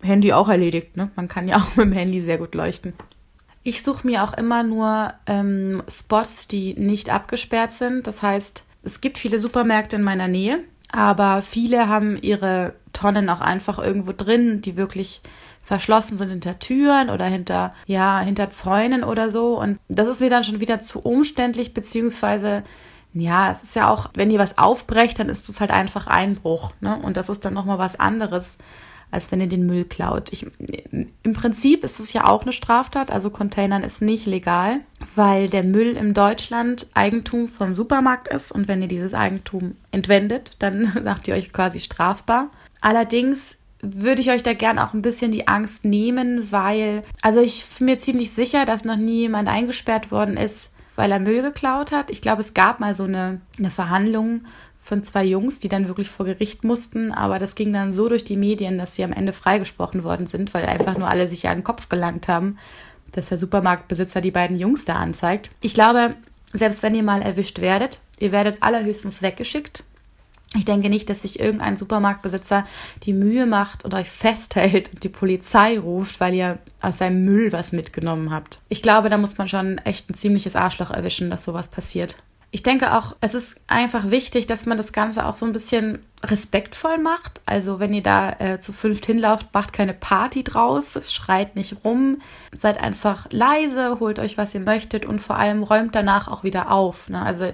Handy 0.00 0.32
auch 0.32 0.48
erledigt. 0.48 0.96
Ne? 0.96 1.10
Man 1.14 1.28
kann 1.28 1.46
ja 1.46 1.56
auch 1.58 1.76
mit 1.76 1.86
dem 1.86 1.92
Handy 1.92 2.22
sehr 2.22 2.38
gut 2.38 2.54
leuchten. 2.54 2.94
Ich 3.62 3.82
suche 3.82 4.06
mir 4.06 4.24
auch 4.24 4.34
immer 4.34 4.62
nur 4.62 5.12
ähm, 5.26 5.82
Spots, 5.88 6.48
die 6.48 6.74
nicht 6.74 7.10
abgesperrt 7.10 7.70
sind. 7.70 8.06
Das 8.06 8.22
heißt, 8.22 8.64
es 8.82 9.00
gibt 9.00 9.18
viele 9.18 9.38
Supermärkte 9.38 9.96
in 9.96 10.02
meiner 10.02 10.28
Nähe, 10.28 10.60
aber 10.90 11.42
viele 11.42 11.88
haben 11.88 12.16
ihre 12.20 12.74
Tonnen 12.92 13.28
auch 13.28 13.40
einfach 13.40 13.78
irgendwo 13.78 14.12
drin, 14.12 14.60
die 14.60 14.76
wirklich 14.76 15.20
verschlossen 15.64 16.18
sind 16.18 16.28
hinter 16.28 16.58
Türen 16.58 17.10
oder 17.10 17.24
hinter, 17.24 17.74
ja, 17.86 18.20
hinter 18.20 18.50
Zäunen 18.50 19.02
oder 19.02 19.30
so. 19.30 19.58
Und 19.58 19.78
das 19.88 20.08
ist 20.08 20.20
mir 20.20 20.30
dann 20.30 20.44
schon 20.44 20.60
wieder 20.60 20.82
zu 20.82 21.00
umständlich, 21.00 21.74
beziehungsweise, 21.74 22.62
ja, 23.14 23.50
es 23.50 23.62
ist 23.62 23.76
ja 23.76 23.88
auch, 23.88 24.10
wenn 24.14 24.30
ihr 24.30 24.38
was 24.38 24.58
aufbrecht, 24.58 25.18
dann 25.18 25.28
ist 25.28 25.48
das 25.48 25.60
halt 25.60 25.70
einfach 25.70 26.06
Einbruch. 26.06 26.72
Ne? 26.80 26.96
Und 26.96 27.16
das 27.16 27.28
ist 27.28 27.44
dann 27.44 27.54
nochmal 27.54 27.78
was 27.78 27.98
anderes, 27.98 28.58
als 29.14 29.30
wenn 29.30 29.40
ihr 29.40 29.46
den 29.46 29.66
Müll 29.66 29.84
klaut. 29.84 30.32
Ich, 30.32 30.46
Im 31.22 31.32
Prinzip 31.32 31.84
ist 31.84 32.00
es 32.00 32.12
ja 32.12 32.26
auch 32.26 32.42
eine 32.42 32.52
Straftat, 32.52 33.10
also 33.10 33.30
Containern 33.30 33.82
ist 33.82 34.02
nicht 34.02 34.26
legal, 34.26 34.80
weil 35.14 35.48
der 35.48 35.62
Müll 35.62 35.96
in 35.96 36.12
Deutschland 36.12 36.88
Eigentum 36.94 37.48
vom 37.48 37.74
Supermarkt 37.74 38.28
ist 38.28 38.52
und 38.52 38.68
wenn 38.68 38.82
ihr 38.82 38.88
dieses 38.88 39.14
Eigentum 39.14 39.76
entwendet, 39.92 40.56
dann 40.58 40.92
sagt 41.04 41.28
ihr 41.28 41.34
euch 41.34 41.52
quasi 41.52 41.78
strafbar. 41.78 42.50
Allerdings 42.80 43.56
würde 43.80 44.20
ich 44.20 44.30
euch 44.30 44.42
da 44.42 44.54
gern 44.54 44.78
auch 44.78 44.94
ein 44.94 45.02
bisschen 45.02 45.30
die 45.30 45.46
Angst 45.46 45.84
nehmen, 45.84 46.50
weil, 46.50 47.02
also 47.22 47.40
ich 47.40 47.64
bin 47.78 47.86
mir 47.86 47.98
ziemlich 47.98 48.32
sicher, 48.32 48.64
dass 48.64 48.84
noch 48.84 48.96
nie 48.96 49.20
jemand 49.20 49.48
eingesperrt 49.48 50.10
worden 50.10 50.36
ist, 50.36 50.70
weil 50.96 51.12
er 51.12 51.20
Müll 51.20 51.42
geklaut 51.42 51.92
hat. 51.92 52.10
Ich 52.10 52.20
glaube, 52.20 52.40
es 52.40 52.54
gab 52.54 52.80
mal 52.80 52.94
so 52.94 53.04
eine, 53.04 53.40
eine 53.58 53.70
Verhandlung 53.70 54.42
von 54.84 55.02
zwei 55.02 55.24
Jungs, 55.24 55.58
die 55.58 55.70
dann 55.70 55.88
wirklich 55.88 56.10
vor 56.10 56.26
Gericht 56.26 56.62
mussten. 56.62 57.10
Aber 57.10 57.38
das 57.38 57.54
ging 57.54 57.72
dann 57.72 57.94
so 57.94 58.10
durch 58.10 58.22
die 58.22 58.36
Medien, 58.36 58.76
dass 58.76 58.94
sie 58.94 59.02
am 59.02 59.14
Ende 59.14 59.32
freigesprochen 59.32 60.04
worden 60.04 60.26
sind, 60.26 60.52
weil 60.52 60.66
einfach 60.66 60.98
nur 60.98 61.08
alle 61.08 61.26
sich 61.26 61.44
ja 61.44 61.50
an 61.50 61.58
den 61.58 61.64
Kopf 61.64 61.88
gelangt 61.88 62.28
haben, 62.28 62.58
dass 63.12 63.28
der 63.30 63.38
Supermarktbesitzer 63.38 64.20
die 64.20 64.30
beiden 64.30 64.58
Jungs 64.58 64.84
da 64.84 64.96
anzeigt. 64.96 65.50
Ich 65.62 65.72
glaube, 65.72 66.14
selbst 66.52 66.82
wenn 66.82 66.94
ihr 66.94 67.02
mal 67.02 67.22
erwischt 67.22 67.60
werdet, 67.60 67.98
ihr 68.18 68.30
werdet 68.30 68.62
allerhöchstens 68.62 69.22
weggeschickt. 69.22 69.84
Ich 70.56 70.66
denke 70.66 70.90
nicht, 70.90 71.08
dass 71.08 71.22
sich 71.22 71.40
irgendein 71.40 71.76
Supermarktbesitzer 71.76 72.66
die 73.04 73.14
Mühe 73.14 73.46
macht 73.46 73.84
und 73.84 73.94
euch 73.94 74.10
festhält 74.10 74.92
und 74.92 75.02
die 75.02 75.08
Polizei 75.08 75.78
ruft, 75.78 76.20
weil 76.20 76.34
ihr 76.34 76.58
aus 76.80 76.98
seinem 76.98 77.24
Müll 77.24 77.52
was 77.52 77.72
mitgenommen 77.72 78.30
habt. 78.30 78.60
Ich 78.68 78.82
glaube, 78.82 79.08
da 79.08 79.16
muss 79.16 79.38
man 79.38 79.48
schon 79.48 79.78
echt 79.78 80.10
ein 80.10 80.14
ziemliches 80.14 80.54
Arschloch 80.54 80.90
erwischen, 80.90 81.30
dass 81.30 81.44
sowas 81.44 81.68
passiert 81.68 82.16
ich 82.54 82.62
denke 82.62 82.96
auch, 82.96 83.16
es 83.20 83.34
ist 83.34 83.60
einfach 83.66 84.12
wichtig, 84.12 84.46
dass 84.46 84.64
man 84.64 84.76
das 84.76 84.92
Ganze 84.92 85.26
auch 85.26 85.32
so 85.32 85.44
ein 85.44 85.52
bisschen 85.52 85.98
respektvoll 86.22 86.98
macht. 86.98 87.40
Also 87.46 87.80
wenn 87.80 87.92
ihr 87.92 88.04
da 88.04 88.30
äh, 88.38 88.60
zu 88.60 88.72
fünft 88.72 89.06
hinlauft, 89.06 89.48
macht 89.52 89.72
keine 89.72 89.92
Party 89.92 90.44
draus, 90.44 90.96
schreit 91.12 91.56
nicht 91.56 91.78
rum, 91.82 92.20
seid 92.52 92.80
einfach 92.80 93.26
leise, 93.30 93.98
holt 93.98 94.20
euch, 94.20 94.38
was 94.38 94.54
ihr 94.54 94.60
möchtet 94.60 95.04
und 95.04 95.18
vor 95.18 95.34
allem 95.34 95.64
räumt 95.64 95.96
danach 95.96 96.28
auch 96.28 96.44
wieder 96.44 96.70
auf. 96.70 97.08
Ne? 97.08 97.20
Also 97.20 97.52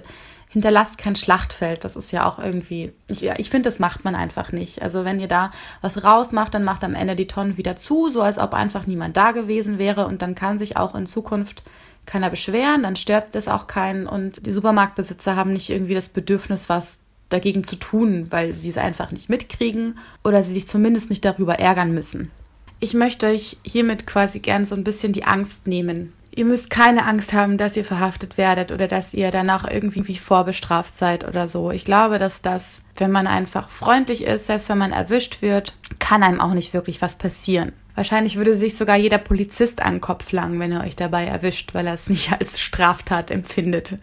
hinterlasst 0.49 0.99
kein 0.99 1.15
Schlachtfeld. 1.15 1.83
Das 1.83 1.95
ist 1.95 2.11
ja 2.11 2.29
auch 2.29 2.37
irgendwie, 2.37 2.93
ich, 3.07 3.23
ich 3.25 3.49
finde, 3.49 3.69
das 3.69 3.79
macht 3.79 4.03
man 4.03 4.13
einfach 4.13 4.51
nicht. 4.51 4.83
Also 4.83 5.03
wenn 5.03 5.19
ihr 5.19 5.27
da 5.27 5.49
was 5.81 6.03
rausmacht, 6.03 6.53
dann 6.53 6.63
macht 6.63 6.83
am 6.83 6.93
Ende 6.93 7.15
die 7.15 7.25
Tonnen 7.25 7.57
wieder 7.57 7.75
zu, 7.75 8.11
so 8.11 8.21
als 8.21 8.37
ob 8.37 8.53
einfach 8.53 8.85
niemand 8.85 9.17
da 9.17 9.31
gewesen 9.31 9.79
wäre 9.79 10.05
und 10.05 10.21
dann 10.21 10.35
kann 10.35 10.59
sich 10.59 10.77
auch 10.77 10.93
in 10.93 11.07
Zukunft 11.07 11.63
keiner 12.05 12.29
beschweren, 12.29 12.83
dann 12.83 12.95
stört 12.95 13.35
das 13.35 13.47
auch 13.47 13.67
keinen 13.67 14.07
und 14.07 14.45
die 14.45 14.51
Supermarktbesitzer 14.51 15.35
haben 15.35 15.53
nicht 15.53 15.69
irgendwie 15.69 15.93
das 15.93 16.09
Bedürfnis, 16.09 16.69
was 16.69 16.99
dagegen 17.29 17.63
zu 17.63 17.77
tun, 17.77 18.27
weil 18.29 18.51
sie 18.53 18.69
es 18.69 18.77
einfach 18.77 19.11
nicht 19.11 19.29
mitkriegen 19.29 19.97
oder 20.23 20.43
sie 20.43 20.53
sich 20.53 20.67
zumindest 20.67 21.09
nicht 21.09 21.23
darüber 21.23 21.59
ärgern 21.59 21.93
müssen. 21.93 22.31
Ich 22.79 22.93
möchte 22.93 23.27
euch 23.27 23.57
hiermit 23.63 24.07
quasi 24.07 24.39
gern 24.39 24.65
so 24.65 24.75
ein 24.75 24.83
bisschen 24.83 25.13
die 25.13 25.23
Angst 25.23 25.67
nehmen. 25.67 26.13
Ihr 26.33 26.45
müsst 26.45 26.69
keine 26.69 27.05
Angst 27.05 27.33
haben, 27.33 27.57
dass 27.57 27.75
ihr 27.75 27.83
verhaftet 27.83 28.37
werdet 28.37 28.71
oder 28.71 28.87
dass 28.87 29.13
ihr 29.13 29.31
danach 29.31 29.69
irgendwie 29.69 30.15
vorbestraft 30.15 30.95
seid 30.95 31.27
oder 31.27 31.49
so. 31.49 31.71
Ich 31.71 31.83
glaube, 31.83 32.19
dass 32.19 32.41
das, 32.41 32.81
wenn 32.95 33.11
man 33.11 33.27
einfach 33.27 33.69
freundlich 33.69 34.23
ist, 34.23 34.45
selbst 34.45 34.69
wenn 34.69 34.77
man 34.77 34.93
erwischt 34.93 35.41
wird, 35.41 35.75
kann 35.99 36.23
einem 36.23 36.39
auch 36.39 36.53
nicht 36.53 36.73
wirklich 36.73 37.01
was 37.01 37.17
passieren. 37.17 37.73
Wahrscheinlich 37.95 38.37
würde 38.37 38.55
sich 38.55 38.77
sogar 38.77 38.95
jeder 38.95 39.17
Polizist 39.17 39.81
an 39.81 39.95
den 39.95 40.01
Kopf 40.01 40.31
langen, 40.31 40.59
wenn 40.59 40.71
er 40.71 40.85
euch 40.85 40.95
dabei 40.95 41.25
erwischt, 41.25 41.73
weil 41.73 41.85
er 41.85 41.95
es 41.95 42.09
nicht 42.09 42.31
als 42.39 42.61
Straftat 42.61 43.29
empfindet. 43.29 43.97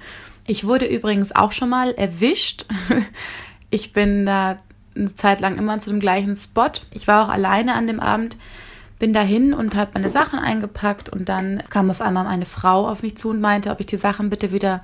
Ich 0.47 0.67
wurde 0.67 0.87
übrigens 0.87 1.35
auch 1.35 1.53
schon 1.53 1.71
mal 1.71 1.93
erwischt. 1.95 2.67
Ich 3.71 3.93
bin 3.93 4.25
da 4.25 4.59
eine 4.97 5.15
Zeit 5.15 5.43
lang 5.43 5.59
immer 5.59 5.79
zu 5.79 5.91
dem 5.91 6.01
gleichen 6.01 6.37
Spot. 6.37 6.71
Ich 6.91 7.07
war 7.07 7.27
auch 7.27 7.29
alleine 7.29 7.75
an 7.75 7.87
dem 7.87 8.01
Abend, 8.01 8.39
bin 8.99 9.13
dahin 9.13 9.55
und 9.55 9.75
habe 9.75 9.93
meine 9.95 10.11
Sachen 10.11 10.39
eingepackt 10.39 11.09
und 11.09 11.29
dann 11.29 11.63
kam 11.71 11.91
auf 11.91 12.01
einmal 12.01 12.27
eine 12.27 12.47
Frau 12.47 12.89
auf 12.89 13.03
mich 13.03 13.17
zu 13.17 13.31
und 13.31 13.41
meinte, 13.41 13.71
ob 13.71 13.81
ich 13.81 13.87
die 13.87 13.97
Sachen 13.97 14.31
bitte 14.31 14.53
wieder 14.53 14.83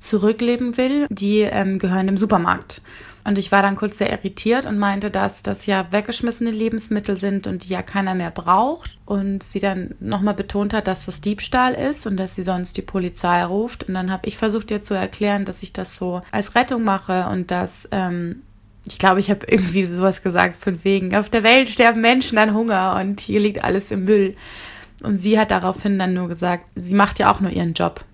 zurückleben 0.00 0.76
will. 0.76 1.06
Die 1.10 1.40
ähm, 1.40 1.78
gehören 1.78 2.06
dem 2.06 2.18
Supermarkt. 2.18 2.82
Und 3.26 3.38
ich 3.38 3.50
war 3.50 3.60
dann 3.60 3.74
kurz 3.74 3.98
sehr 3.98 4.12
irritiert 4.12 4.66
und 4.66 4.78
meinte, 4.78 5.10
dass 5.10 5.42
das 5.42 5.66
ja 5.66 5.90
weggeschmissene 5.90 6.52
Lebensmittel 6.52 7.16
sind 7.16 7.48
und 7.48 7.64
die 7.64 7.70
ja 7.70 7.82
keiner 7.82 8.14
mehr 8.14 8.30
braucht. 8.30 8.96
Und 9.04 9.42
sie 9.42 9.58
dann 9.58 9.96
nochmal 9.98 10.34
betont 10.34 10.72
hat, 10.72 10.86
dass 10.86 11.06
das 11.06 11.22
Diebstahl 11.22 11.74
ist 11.74 12.06
und 12.06 12.16
dass 12.18 12.36
sie 12.36 12.44
sonst 12.44 12.76
die 12.76 12.82
Polizei 12.82 13.44
ruft. 13.44 13.88
Und 13.88 13.94
dann 13.94 14.12
habe 14.12 14.28
ich 14.28 14.36
versucht, 14.36 14.70
ihr 14.70 14.80
zu 14.80 14.94
erklären, 14.94 15.44
dass 15.44 15.64
ich 15.64 15.72
das 15.72 15.96
so 15.96 16.22
als 16.30 16.54
Rettung 16.54 16.84
mache 16.84 17.26
und 17.28 17.50
dass, 17.50 17.88
ähm, 17.90 18.42
ich 18.86 18.98
glaube, 18.98 19.20
ich 19.20 19.30
habe 19.30 19.46
irgendwie 19.48 19.84
sowas 19.84 20.22
gesagt 20.22 20.56
von 20.56 20.84
wegen, 20.84 21.14
auf 21.16 21.28
der 21.28 21.42
Welt 21.42 21.68
sterben 21.68 22.00
Menschen 22.00 22.38
an 22.38 22.54
Hunger 22.54 22.96
und 23.00 23.20
hier 23.20 23.40
liegt 23.40 23.62
alles 23.64 23.90
im 23.90 24.04
Müll. 24.04 24.36
Und 25.02 25.18
sie 25.18 25.38
hat 25.38 25.50
daraufhin 25.50 25.98
dann 25.98 26.14
nur 26.14 26.28
gesagt, 26.28 26.68
sie 26.74 26.94
macht 26.94 27.18
ja 27.18 27.30
auch 27.30 27.40
nur 27.40 27.50
ihren 27.50 27.74
Job. 27.74 28.04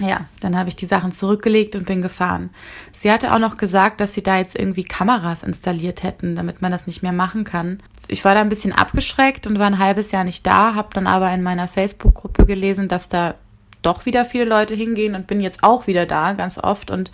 Ja, 0.00 0.26
dann 0.40 0.58
habe 0.58 0.68
ich 0.68 0.76
die 0.76 0.86
Sachen 0.86 1.12
zurückgelegt 1.12 1.76
und 1.76 1.86
bin 1.86 2.02
gefahren. 2.02 2.50
Sie 2.92 3.10
hatte 3.10 3.32
auch 3.32 3.38
noch 3.38 3.56
gesagt, 3.56 4.00
dass 4.00 4.12
sie 4.12 4.22
da 4.22 4.38
jetzt 4.38 4.58
irgendwie 4.58 4.82
Kameras 4.82 5.44
installiert 5.44 6.02
hätten, 6.02 6.34
damit 6.34 6.60
man 6.60 6.72
das 6.72 6.86
nicht 6.86 7.02
mehr 7.02 7.12
machen 7.12 7.44
kann. 7.44 7.78
Ich 8.08 8.24
war 8.24 8.34
da 8.34 8.40
ein 8.40 8.48
bisschen 8.48 8.72
abgeschreckt 8.72 9.46
und 9.46 9.58
war 9.58 9.66
ein 9.66 9.78
halbes 9.78 10.10
Jahr 10.10 10.24
nicht 10.24 10.46
da, 10.46 10.74
habe 10.74 10.88
dann 10.92 11.06
aber 11.06 11.32
in 11.32 11.42
meiner 11.42 11.68
Facebook-Gruppe 11.68 12.44
gelesen, 12.44 12.88
dass 12.88 13.08
da 13.08 13.36
doch 13.82 14.04
wieder 14.04 14.24
viele 14.24 14.44
Leute 14.44 14.74
hingehen 14.74 15.14
und 15.14 15.28
bin 15.28 15.40
jetzt 15.40 15.62
auch 15.62 15.86
wieder 15.86 16.06
da, 16.06 16.32
ganz 16.32 16.58
oft. 16.58 16.90
Und 16.90 17.12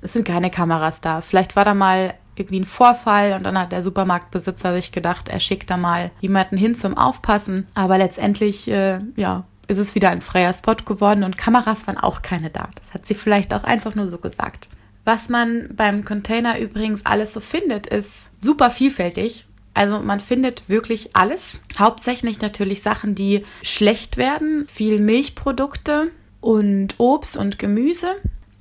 es 0.00 0.14
sind 0.14 0.26
keine 0.26 0.50
Kameras 0.50 1.02
da. 1.02 1.20
Vielleicht 1.20 1.56
war 1.56 1.66
da 1.66 1.74
mal 1.74 2.14
irgendwie 2.36 2.60
ein 2.60 2.64
Vorfall 2.64 3.32
und 3.32 3.44
dann 3.44 3.58
hat 3.58 3.72
der 3.72 3.82
Supermarktbesitzer 3.82 4.74
sich 4.74 4.92
gedacht, 4.92 5.28
er 5.28 5.40
schickt 5.40 5.70
da 5.70 5.76
mal 5.76 6.10
jemanden 6.20 6.56
hin 6.56 6.74
zum 6.74 6.96
Aufpassen. 6.96 7.66
Aber 7.74 7.98
letztendlich, 7.98 8.68
äh, 8.68 9.00
ja, 9.16 9.44
ist 9.66 9.78
es 9.78 9.94
wieder 9.94 10.10
ein 10.10 10.20
freier 10.20 10.52
Spot 10.52 10.74
geworden 10.74 11.24
und 11.24 11.38
Kameras 11.38 11.86
waren 11.86 11.96
auch 11.96 12.22
keine 12.22 12.50
da. 12.50 12.68
Das 12.74 12.92
hat 12.92 13.06
sie 13.06 13.14
vielleicht 13.14 13.54
auch 13.54 13.64
einfach 13.64 13.94
nur 13.94 14.08
so 14.08 14.18
gesagt. 14.18 14.68
Was 15.04 15.28
man 15.28 15.68
beim 15.74 16.04
Container 16.04 16.58
übrigens 16.58 17.04
alles 17.04 17.32
so 17.32 17.40
findet, 17.40 17.86
ist 17.86 18.28
super 18.42 18.70
vielfältig. 18.70 19.46
Also 19.74 19.98
man 19.98 20.20
findet 20.20 20.68
wirklich 20.68 21.14
alles. 21.14 21.60
Hauptsächlich 21.78 22.40
natürlich 22.40 22.80
Sachen, 22.80 23.14
die 23.14 23.44
schlecht 23.62 24.16
werden, 24.16 24.66
viel 24.68 25.00
Milchprodukte 25.00 26.10
und 26.40 26.94
Obst 26.98 27.36
und 27.36 27.58
Gemüse. 27.58 28.14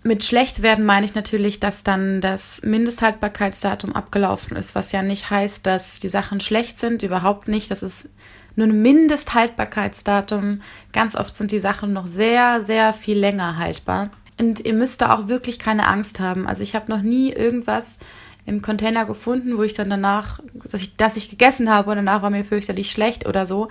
Mit 0.06 0.24
schlecht 0.26 0.62
werden 0.62 0.84
meine 0.86 1.06
ich 1.06 1.16
natürlich, 1.16 1.62
dass 1.62 1.84
dann 1.84 2.20
das 2.20 2.62
Mindesthaltbarkeitsdatum 2.62 3.96
abgelaufen 3.96 4.58
ist, 4.58 4.76
was 4.76 4.92
ja 4.92 5.02
nicht 5.02 5.30
heißt, 5.30 5.66
dass 5.66 5.98
die 6.00 6.10
Sachen 6.10 6.42
schlecht 6.42 6.78
sind, 6.78 7.04
überhaupt 7.04 7.48
nicht. 7.48 7.72
Das 7.72 7.84
ist 7.84 8.14
nur 8.58 8.68
ein 8.68 8.82
Mindesthaltbarkeitsdatum. 8.82 10.62
Ganz 10.92 11.16
oft 11.16 11.36
sind 11.38 11.52
die 11.52 11.60
Sachen 11.60 11.94
noch 11.94 12.08
sehr, 12.08 12.64
sehr 12.64 12.92
viel 12.92 13.18
länger 13.18 13.58
haltbar. 13.58 14.10
Und 14.38 14.60
ihr 14.60 14.74
müsst 14.74 15.02
da 15.02 15.16
auch 15.16 15.30
wirklich 15.30 15.58
keine 15.58 15.88
Angst 15.88 16.20
haben. 16.20 16.48
Also 16.48 16.64
ich 16.64 16.76
habe 16.76 16.92
noch 16.92 17.02
nie 17.02 17.32
irgendwas 17.32 17.98
im 18.46 18.62
Container 18.62 19.06
gefunden, 19.06 19.58
wo 19.58 19.64
ich 19.64 19.74
dann 19.74 19.90
danach, 19.90 20.40
dass 20.70 20.82
ich, 20.82 20.96
dass 20.98 21.16
ich 21.16 21.30
gegessen 21.30 21.70
habe 21.70 21.92
und 21.92 21.98
danach 21.98 22.22
war 22.22 22.30
mir 22.30 22.44
fürchterlich 22.44 22.92
schlecht 22.92 23.26
oder 23.26 23.46
so. 23.46 23.70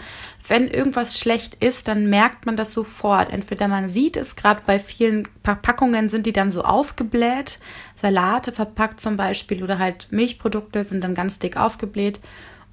Wenn 0.48 0.66
irgendwas 0.68 1.18
schlecht 1.18 1.62
ist, 1.62 1.88
dann 1.88 2.08
merkt 2.08 2.46
man 2.46 2.56
das 2.56 2.72
sofort. 2.72 3.30
Entweder 3.30 3.68
man 3.68 3.88
sieht 3.88 4.16
es, 4.16 4.34
gerade 4.34 4.62
bei 4.66 4.78
vielen 4.78 5.28
Verpackungen 5.44 6.08
sind 6.08 6.24
die 6.24 6.32
dann 6.32 6.50
so 6.50 6.62
aufgebläht. 6.62 7.58
Salate 8.00 8.52
verpackt 8.52 9.00
zum 9.00 9.16
Beispiel 9.16 9.62
oder 9.62 9.78
halt 9.78 10.08
Milchprodukte 10.10 10.84
sind 10.84 11.04
dann 11.04 11.14
ganz 11.14 11.38
dick 11.38 11.56
aufgebläht. 11.56 12.20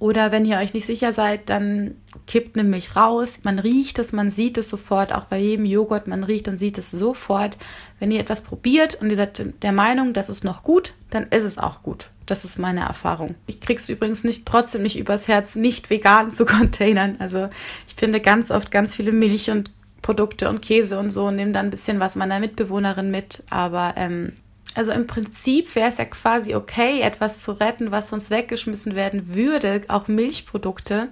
Oder 0.00 0.32
wenn 0.32 0.46
ihr 0.46 0.56
euch 0.56 0.72
nicht 0.72 0.86
sicher 0.86 1.12
seid, 1.12 1.50
dann 1.50 1.94
kippt 2.26 2.58
eine 2.58 2.66
Milch 2.66 2.96
raus. 2.96 3.40
Man 3.42 3.58
riecht 3.58 3.98
es, 3.98 4.12
man 4.12 4.30
sieht 4.30 4.56
es 4.56 4.70
sofort. 4.70 5.12
Auch 5.12 5.26
bei 5.26 5.38
jedem 5.38 5.66
Joghurt, 5.66 6.08
man 6.08 6.24
riecht 6.24 6.48
und 6.48 6.56
sieht 6.56 6.78
es 6.78 6.90
sofort. 6.90 7.58
Wenn 7.98 8.10
ihr 8.10 8.20
etwas 8.20 8.40
probiert 8.40 8.94
und 9.02 9.10
ihr 9.10 9.16
seid 9.16 9.62
der 9.62 9.72
Meinung, 9.72 10.14
das 10.14 10.30
ist 10.30 10.42
noch 10.42 10.62
gut, 10.62 10.94
dann 11.10 11.24
ist 11.24 11.44
es 11.44 11.58
auch 11.58 11.82
gut. 11.82 12.10
Das 12.26 12.44
ist 12.44 12.58
meine 12.58 12.80
Erfahrung. 12.80 13.34
Ich 13.46 13.60
krieg's 13.60 13.88
übrigens 13.88 14.24
nicht, 14.24 14.46
trotzdem 14.46 14.82
nicht 14.82 14.98
übers 14.98 15.28
Herz, 15.28 15.56
nicht 15.56 15.90
vegan 15.90 16.30
zu 16.30 16.46
containern. 16.46 17.16
Also 17.18 17.50
ich 17.88 17.94
finde 17.96 18.20
ganz 18.20 18.50
oft 18.50 18.70
ganz 18.70 18.94
viele 18.94 19.12
Milch 19.12 19.50
und 19.50 19.72
Produkte 20.02 20.48
und 20.48 20.62
Käse 20.62 20.98
und 20.98 21.10
so, 21.10 21.30
nehme 21.30 21.52
dann 21.52 21.66
ein 21.66 21.70
bisschen 21.70 22.00
was 22.00 22.16
meiner 22.16 22.40
Mitbewohnerin 22.40 23.10
mit. 23.10 23.44
Aber 23.50 23.94
ähm, 23.96 24.32
also 24.74 24.92
im 24.92 25.06
Prinzip 25.06 25.74
wäre 25.74 25.88
es 25.88 25.98
ja 25.98 26.04
quasi 26.04 26.54
okay, 26.54 27.00
etwas 27.00 27.42
zu 27.42 27.52
retten, 27.52 27.90
was 27.90 28.08
sonst 28.08 28.30
weggeschmissen 28.30 28.94
werden 28.94 29.34
würde, 29.34 29.82
auch 29.88 30.08
Milchprodukte. 30.08 31.08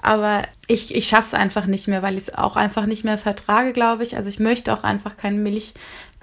Aber 0.00 0.42
ich, 0.68 0.94
ich 0.94 1.08
schaffe 1.08 1.28
es 1.28 1.34
einfach 1.34 1.66
nicht 1.66 1.88
mehr, 1.88 2.02
weil 2.02 2.16
ich 2.16 2.24
es 2.28 2.34
auch 2.34 2.56
einfach 2.56 2.86
nicht 2.86 3.04
mehr 3.04 3.18
vertrage, 3.18 3.72
glaube 3.72 4.04
ich. 4.04 4.16
Also 4.16 4.28
ich 4.28 4.38
möchte 4.38 4.72
auch 4.72 4.84
einfach 4.84 5.16
keine 5.16 5.38
Milch, 5.38 5.74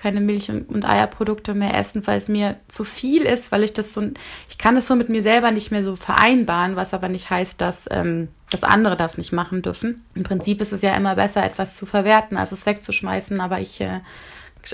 keine 0.06 0.22
Milch- 0.22 0.52
und 0.52 0.86
Eierprodukte 0.86 1.56
mehr 1.56 1.76
essen, 1.76 2.06
weil 2.06 2.20
es 2.20 2.28
mir 2.28 2.58
zu 2.68 2.84
viel 2.84 3.24
ist, 3.24 3.52
weil 3.52 3.64
ich 3.64 3.74
das 3.74 3.92
so, 3.92 4.04
ich 4.48 4.60
kann 4.60 4.78
es 4.78 4.86
so 4.86 4.96
mit 4.96 5.10
mir 5.10 5.24
selber 5.24 5.50
nicht 5.50 5.72
mehr 5.72 5.84
so 5.84 5.96
vereinbaren, 5.96 6.76
was 6.76 6.94
aber 6.94 7.10
nicht 7.10 7.32
heißt, 7.32 7.60
dass, 7.60 7.88
ähm, 7.90 8.28
dass 8.52 8.64
andere 8.64 8.96
das 8.96 9.18
nicht 9.18 9.34
machen 9.34 9.64
dürfen. 9.64 10.06
Im 10.14 10.22
Prinzip 10.22 10.62
ist 10.62 10.74
es 10.74 10.84
ja 10.84 10.96
immer 10.96 11.16
besser, 11.16 11.44
etwas 11.44 11.76
zu 11.76 11.88
verwerten, 11.88 12.38
als 12.38 12.52
es 12.52 12.68
wegzuschmeißen, 12.68 13.42
aber 13.42 13.60
ich 13.62 13.82
äh, 13.82 14.02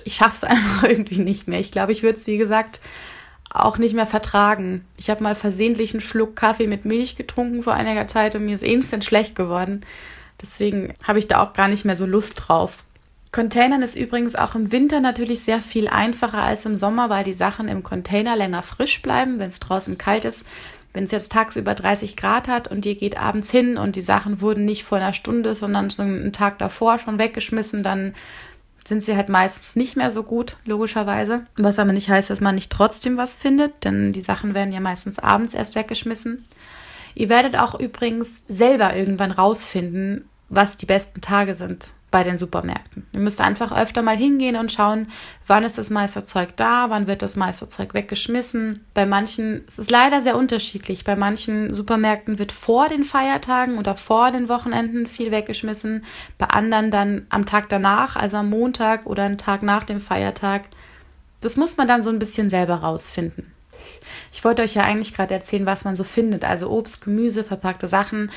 ich 0.03 0.15
schaffe 0.15 0.35
es 0.35 0.43
einfach 0.51 0.83
irgendwie 0.83 1.19
nicht 1.19 1.47
mehr. 1.47 1.61
Ich 1.61 1.71
glaube, 1.71 1.93
ich 1.93 2.03
würde 2.03 2.19
es, 2.19 2.27
wie 2.27 2.37
gesagt, 2.37 2.81
auch 3.49 3.77
nicht 3.77 3.95
mehr 3.95 4.07
vertragen. 4.07 4.85
Ich 4.97 5.09
habe 5.09 5.23
mal 5.23 5.35
versehentlich 5.35 5.93
einen 5.93 6.01
Schluck 6.01 6.35
Kaffee 6.35 6.67
mit 6.67 6.83
Milch 6.83 7.15
getrunken 7.15 7.63
vor 7.63 7.73
einiger 7.73 8.07
Zeit 8.09 8.35
und 8.35 8.45
mir 8.45 8.55
ist 8.55 8.63
instant 8.63 9.05
schlecht 9.05 9.35
geworden. 9.35 9.85
Deswegen 10.41 10.93
habe 11.03 11.19
ich 11.19 11.27
da 11.27 11.41
auch 11.41 11.53
gar 11.53 11.69
nicht 11.69 11.85
mehr 11.85 11.95
so 11.95 12.05
Lust 12.05 12.43
drauf. 12.47 12.83
Containern 13.31 13.81
ist 13.81 13.95
übrigens 13.95 14.35
auch 14.35 14.55
im 14.55 14.73
Winter 14.73 14.99
natürlich 14.99 15.43
sehr 15.43 15.61
viel 15.61 15.87
einfacher 15.87 16.43
als 16.43 16.65
im 16.65 16.75
Sommer, 16.75 17.09
weil 17.09 17.23
die 17.23 17.33
Sachen 17.33 17.69
im 17.69 17.81
Container 17.81 18.35
länger 18.35 18.61
frisch 18.61 19.01
bleiben, 19.01 19.39
wenn 19.39 19.47
es 19.47 19.61
draußen 19.61 19.97
kalt 19.97 20.25
ist. 20.25 20.45
Wenn 20.91 21.05
es 21.05 21.11
jetzt 21.11 21.31
tagsüber 21.31 21.73
30 21.73 22.17
Grad 22.17 22.49
hat 22.49 22.67
und 22.67 22.85
ihr 22.85 22.95
geht 22.95 23.17
abends 23.17 23.49
hin 23.49 23.77
und 23.77 23.95
die 23.95 24.01
Sachen 24.01 24.41
wurden 24.41 24.65
nicht 24.65 24.83
vor 24.83 24.97
einer 24.97 25.13
Stunde, 25.13 25.55
sondern 25.55 25.89
einen 25.97 26.33
Tag 26.33 26.59
davor 26.59 26.99
schon 26.99 27.19
weggeschmissen, 27.19 27.83
dann 27.83 28.13
sind 28.85 29.01
sie 29.01 29.15
halt 29.15 29.29
meistens 29.29 29.77
nicht 29.77 29.95
mehr 29.95 30.11
so 30.11 30.23
gut, 30.23 30.57
logischerweise. 30.65 31.45
Was 31.55 31.79
aber 31.79 31.93
nicht 31.93 32.09
heißt, 32.09 32.29
dass 32.29 32.41
man 32.41 32.55
nicht 32.55 32.69
trotzdem 32.69 33.15
was 33.15 33.35
findet, 33.35 33.85
denn 33.85 34.11
die 34.11 34.21
Sachen 34.21 34.53
werden 34.53 34.73
ja 34.73 34.81
meistens 34.81 35.19
abends 35.19 35.53
erst 35.53 35.75
weggeschmissen. 35.75 36.45
Ihr 37.15 37.29
werdet 37.29 37.57
auch 37.57 37.79
übrigens 37.79 38.43
selber 38.49 38.93
irgendwann 38.93 39.31
rausfinden, 39.31 40.25
was 40.49 40.75
die 40.75 40.85
besten 40.85 41.21
Tage 41.21 41.55
sind 41.55 41.93
bei 42.11 42.23
den 42.23 42.37
Supermärkten. 42.37 43.07
Ihr 43.13 43.21
müsst 43.21 43.39
einfach 43.39 43.71
öfter 43.71 44.01
mal 44.01 44.17
hingehen 44.17 44.57
und 44.57 44.71
schauen, 44.71 45.07
wann 45.47 45.63
ist 45.63 45.77
das 45.77 45.89
Meisterzeug 45.89 46.55
da, 46.57 46.89
wann 46.89 47.07
wird 47.07 47.21
das 47.21 47.37
Meisterzeug 47.37 47.93
weggeschmissen. 47.93 48.85
Bei 48.93 49.05
manchen, 49.05 49.63
es 49.67 49.79
ist 49.79 49.89
leider 49.89 50.21
sehr 50.21 50.35
unterschiedlich. 50.35 51.05
Bei 51.05 51.15
manchen 51.15 51.73
Supermärkten 51.73 52.37
wird 52.37 52.51
vor 52.51 52.89
den 52.89 53.05
Feiertagen 53.05 53.77
oder 53.77 53.95
vor 53.95 54.31
den 54.31 54.49
Wochenenden 54.49 55.07
viel 55.07 55.31
weggeschmissen. 55.31 56.03
Bei 56.37 56.47
anderen 56.47 56.91
dann 56.91 57.25
am 57.29 57.45
Tag 57.45 57.69
danach, 57.69 58.17
also 58.17 58.37
am 58.37 58.49
Montag 58.49 59.05
oder 59.05 59.23
einen 59.23 59.37
Tag 59.37 59.63
nach 59.63 59.85
dem 59.85 60.01
Feiertag. 60.01 60.63
Das 61.39 61.55
muss 61.55 61.77
man 61.77 61.87
dann 61.87 62.03
so 62.03 62.09
ein 62.09 62.19
bisschen 62.19 62.49
selber 62.49 62.75
rausfinden. 62.75 63.53
Ich 64.33 64.43
wollte 64.43 64.61
euch 64.61 64.75
ja 64.75 64.83
eigentlich 64.83 65.13
gerade 65.13 65.33
erzählen, 65.33 65.65
was 65.65 65.85
man 65.85 65.95
so 65.95 66.03
findet. 66.03 66.43
Also 66.43 66.69
Obst, 66.69 67.01
Gemüse, 67.01 67.43
verpackte 67.43 67.87
Sachen. 67.87 68.31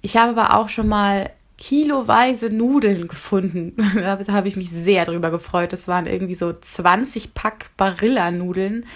Ich 0.00 0.16
habe 0.16 0.38
aber 0.38 0.56
auch 0.56 0.68
schon 0.68 0.88
mal 0.88 1.30
kiloweise 1.58 2.48
Nudeln 2.50 3.08
gefunden. 3.08 3.74
da 3.94 4.18
habe 4.28 4.48
ich 4.48 4.56
mich 4.56 4.70
sehr 4.70 5.04
drüber 5.04 5.30
gefreut. 5.30 5.72
Das 5.72 5.88
waren 5.88 6.06
irgendwie 6.06 6.36
so 6.36 6.52
20 6.52 7.34
Pack 7.34 7.70
Barilla-Nudeln. 7.76 8.86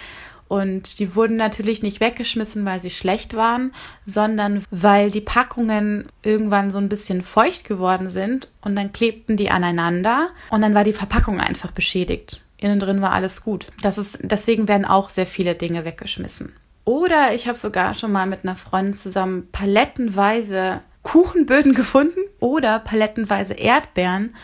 Und 0.47 0.99
die 0.99 1.15
wurden 1.15 1.35
natürlich 1.35 1.81
nicht 1.81 1.99
weggeschmissen, 1.99 2.63
weil 2.65 2.79
sie 2.79 2.89
schlecht 2.89 3.35
waren, 3.35 3.73
sondern 4.05 4.63
weil 4.71 5.09
die 5.09 5.21
Packungen 5.21 6.05
irgendwann 6.21 6.69
so 6.69 6.77
ein 6.77 6.89
bisschen 6.89 7.21
feucht 7.23 7.65
geworden 7.65 8.09
sind 8.09 8.51
und 8.61 8.75
dann 8.75 8.91
klebten 8.91 9.35
die 9.35 9.49
aneinander 9.49 10.29
und 10.51 10.61
dann 10.61 10.75
war 10.75 10.83
die 10.83 10.93
Verpackung 10.93 11.39
einfach 11.39 11.71
beschädigt. 11.71 12.41
Innen 12.57 12.79
drin 12.79 13.01
war 13.01 13.13
alles 13.13 13.41
gut. 13.41 13.71
Das 13.81 13.97
ist, 13.97 14.19
deswegen 14.21 14.67
werden 14.67 14.85
auch 14.85 15.09
sehr 15.09 15.25
viele 15.25 15.55
Dinge 15.55 15.85
weggeschmissen. 15.85 16.53
Oder 16.85 17.33
ich 17.33 17.47
habe 17.47 17.57
sogar 17.57 17.93
schon 17.93 18.11
mal 18.11 18.27
mit 18.27 18.43
einer 18.43 18.55
Freundin 18.55 18.93
zusammen 18.93 19.47
palettenweise 19.51 20.81
Kuchenböden 21.03 21.73
gefunden 21.73 22.19
oder 22.39 22.79
palettenweise 22.79 23.53
Erdbeeren, 23.53 24.35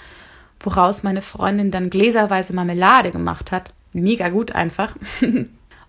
woraus 0.59 1.03
meine 1.03 1.21
Freundin 1.21 1.71
dann 1.71 1.89
gläserweise 1.89 2.53
Marmelade 2.53 3.11
gemacht 3.11 3.51
hat. 3.51 3.73
Mega 3.93 4.29
gut 4.29 4.53
einfach. 4.53 4.95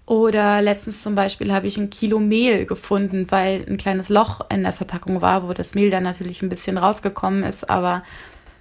Oder 0.07 0.61
letztens 0.61 1.03
zum 1.03 1.15
Beispiel 1.15 1.53
habe 1.53 1.69
ich 1.69 1.77
ein 1.77 1.89
Kilo 1.89 2.19
Mehl 2.19 2.67
gefunden, 2.67 3.27
weil 3.31 3.65
ein 3.69 3.77
kleines 3.77 4.09
Loch 4.09 4.41
in 4.50 4.65
der 4.65 4.73
Verpackung 4.73 5.21
war, 5.21 5.47
wo 5.47 5.53
das 5.53 5.77
Mehl 5.77 5.91
dann 5.91 6.03
natürlich 6.03 6.43
ein 6.43 6.49
bisschen 6.49 6.79
rausgekommen 6.79 7.45
ist, 7.45 7.71
aber 7.71 8.03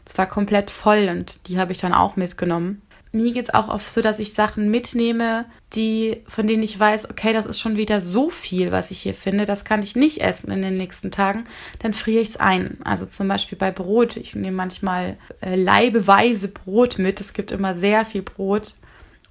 es 0.05 0.15
war 0.15 0.27
komplett 0.27 0.69
voll 0.69 1.07
und 1.09 1.47
die 1.47 1.59
habe 1.59 1.71
ich 1.71 1.79
dann 1.79 1.93
auch 1.93 2.17
mitgenommen 2.17 2.83
mir 3.11 3.31
geht 3.31 3.45
es 3.45 3.53
auch 3.53 3.69
oft 3.69 3.89
so, 3.89 4.01
dass 4.01 4.19
ich 4.19 4.33
Sachen 4.33 4.69
mitnehme, 4.69 5.45
die, 5.73 6.21
von 6.27 6.45
denen 6.45 6.61
ich 6.61 6.79
weiß, 6.79 7.09
okay, 7.09 7.33
das 7.33 7.45
ist 7.45 7.59
schon 7.59 7.75
wieder 7.75 8.01
so 8.01 8.29
viel, 8.29 8.71
was 8.71 8.91
ich 8.91 9.01
hier 9.01 9.15
finde, 9.15 9.45
das 9.45 9.65
kann 9.65 9.81
ich 9.81 9.95
nicht 9.95 10.21
essen 10.21 10.51
in 10.51 10.61
den 10.61 10.77
nächsten 10.77 11.09
Tagen, 11.09 11.45
dann 11.79 11.93
friere 11.93 12.21
ich 12.21 12.29
es 12.29 12.37
ein. 12.37 12.77
Also 12.83 13.05
zum 13.05 13.27
Beispiel 13.27 13.57
bei 13.57 13.71
Brot. 13.71 14.15
Ich 14.15 14.35
nehme 14.35 14.57
manchmal 14.57 15.17
äh, 15.41 15.55
leibeweise 15.55 16.49
Brot 16.49 16.99
mit. 16.99 17.19
Es 17.19 17.33
gibt 17.33 17.51
immer 17.51 17.73
sehr 17.73 18.05
viel 18.05 18.21
Brot. 18.21 18.75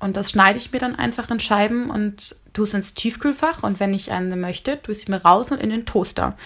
Und 0.00 0.16
das 0.16 0.30
schneide 0.30 0.58
ich 0.58 0.72
mir 0.72 0.78
dann 0.78 0.94
einfach 0.94 1.30
in 1.30 1.40
Scheiben 1.40 1.90
und 1.90 2.36
tue 2.52 2.64
es 2.64 2.74
ins 2.74 2.94
Tiefkühlfach. 2.94 3.62
Und 3.62 3.80
wenn 3.80 3.94
ich 3.94 4.10
eine 4.10 4.36
möchte, 4.36 4.80
tue 4.82 4.92
ich 4.92 5.00
sie 5.00 5.10
mir 5.10 5.22
raus 5.22 5.50
und 5.50 5.60
in 5.60 5.70
den 5.70 5.86
Toaster. 5.86 6.36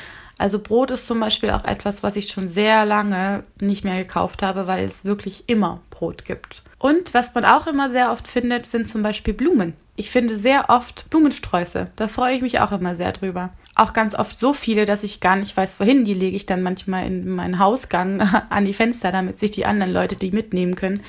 Also 0.43 0.59
Brot 0.59 0.91
ist 0.91 1.07
zum 1.07 1.21
Beispiel 1.21 1.51
auch 1.51 1.63
etwas, 1.63 2.03
was 2.03 2.17
ich 2.17 2.27
schon 2.27 2.49
sehr 2.49 2.85
lange 2.85 3.45
nicht 3.61 3.85
mehr 3.85 3.99
gekauft 3.99 4.43
habe, 4.43 4.67
weil 4.67 4.85
es 4.85 5.05
wirklich 5.05 5.45
immer 5.47 5.79
Brot 5.91 6.25
gibt. 6.25 6.65
Und 6.81 7.15
was 7.15 7.33
man 7.33 7.45
auch 7.45 7.69
immer 7.69 7.91
sehr 7.91 8.11
oft 8.11 8.27
findet, 8.27 8.67
sind 8.67 8.89
zum 8.89 9.05
Beispiel 9.05 9.35
Blumen. 9.35 9.75
Ich 9.95 10.11
finde 10.11 10.37
sehr 10.37 10.69
oft 10.69 11.09
Blumensträuße. 11.11 11.93
Da 11.95 12.09
freue 12.09 12.35
ich 12.35 12.43
mich 12.43 12.59
auch 12.59 12.73
immer 12.73 12.97
sehr 12.97 13.13
drüber. 13.13 13.51
Auch 13.77 13.93
ganz 13.93 14.17
oft 14.17 14.37
so 14.37 14.53
viele, 14.53 14.85
dass 14.85 15.05
ich 15.05 15.21
gar 15.21 15.37
nicht 15.37 15.57
weiß, 15.57 15.79
wohin. 15.79 16.05
Die 16.05 16.13
lege 16.13 16.37
ich 16.37 16.45
dann 16.45 16.65
manchmal 16.65 17.07
in 17.07 17.29
meinen 17.29 17.61
Hausgang 17.61 18.21
an 18.51 18.65
die 18.65 18.75
Fenster, 18.75 19.13
damit 19.13 19.39
sich 19.39 19.53
die 19.53 19.65
anderen 19.65 19.93
Leute 19.93 20.17
die 20.17 20.33
mitnehmen 20.33 20.75
können. 20.75 21.05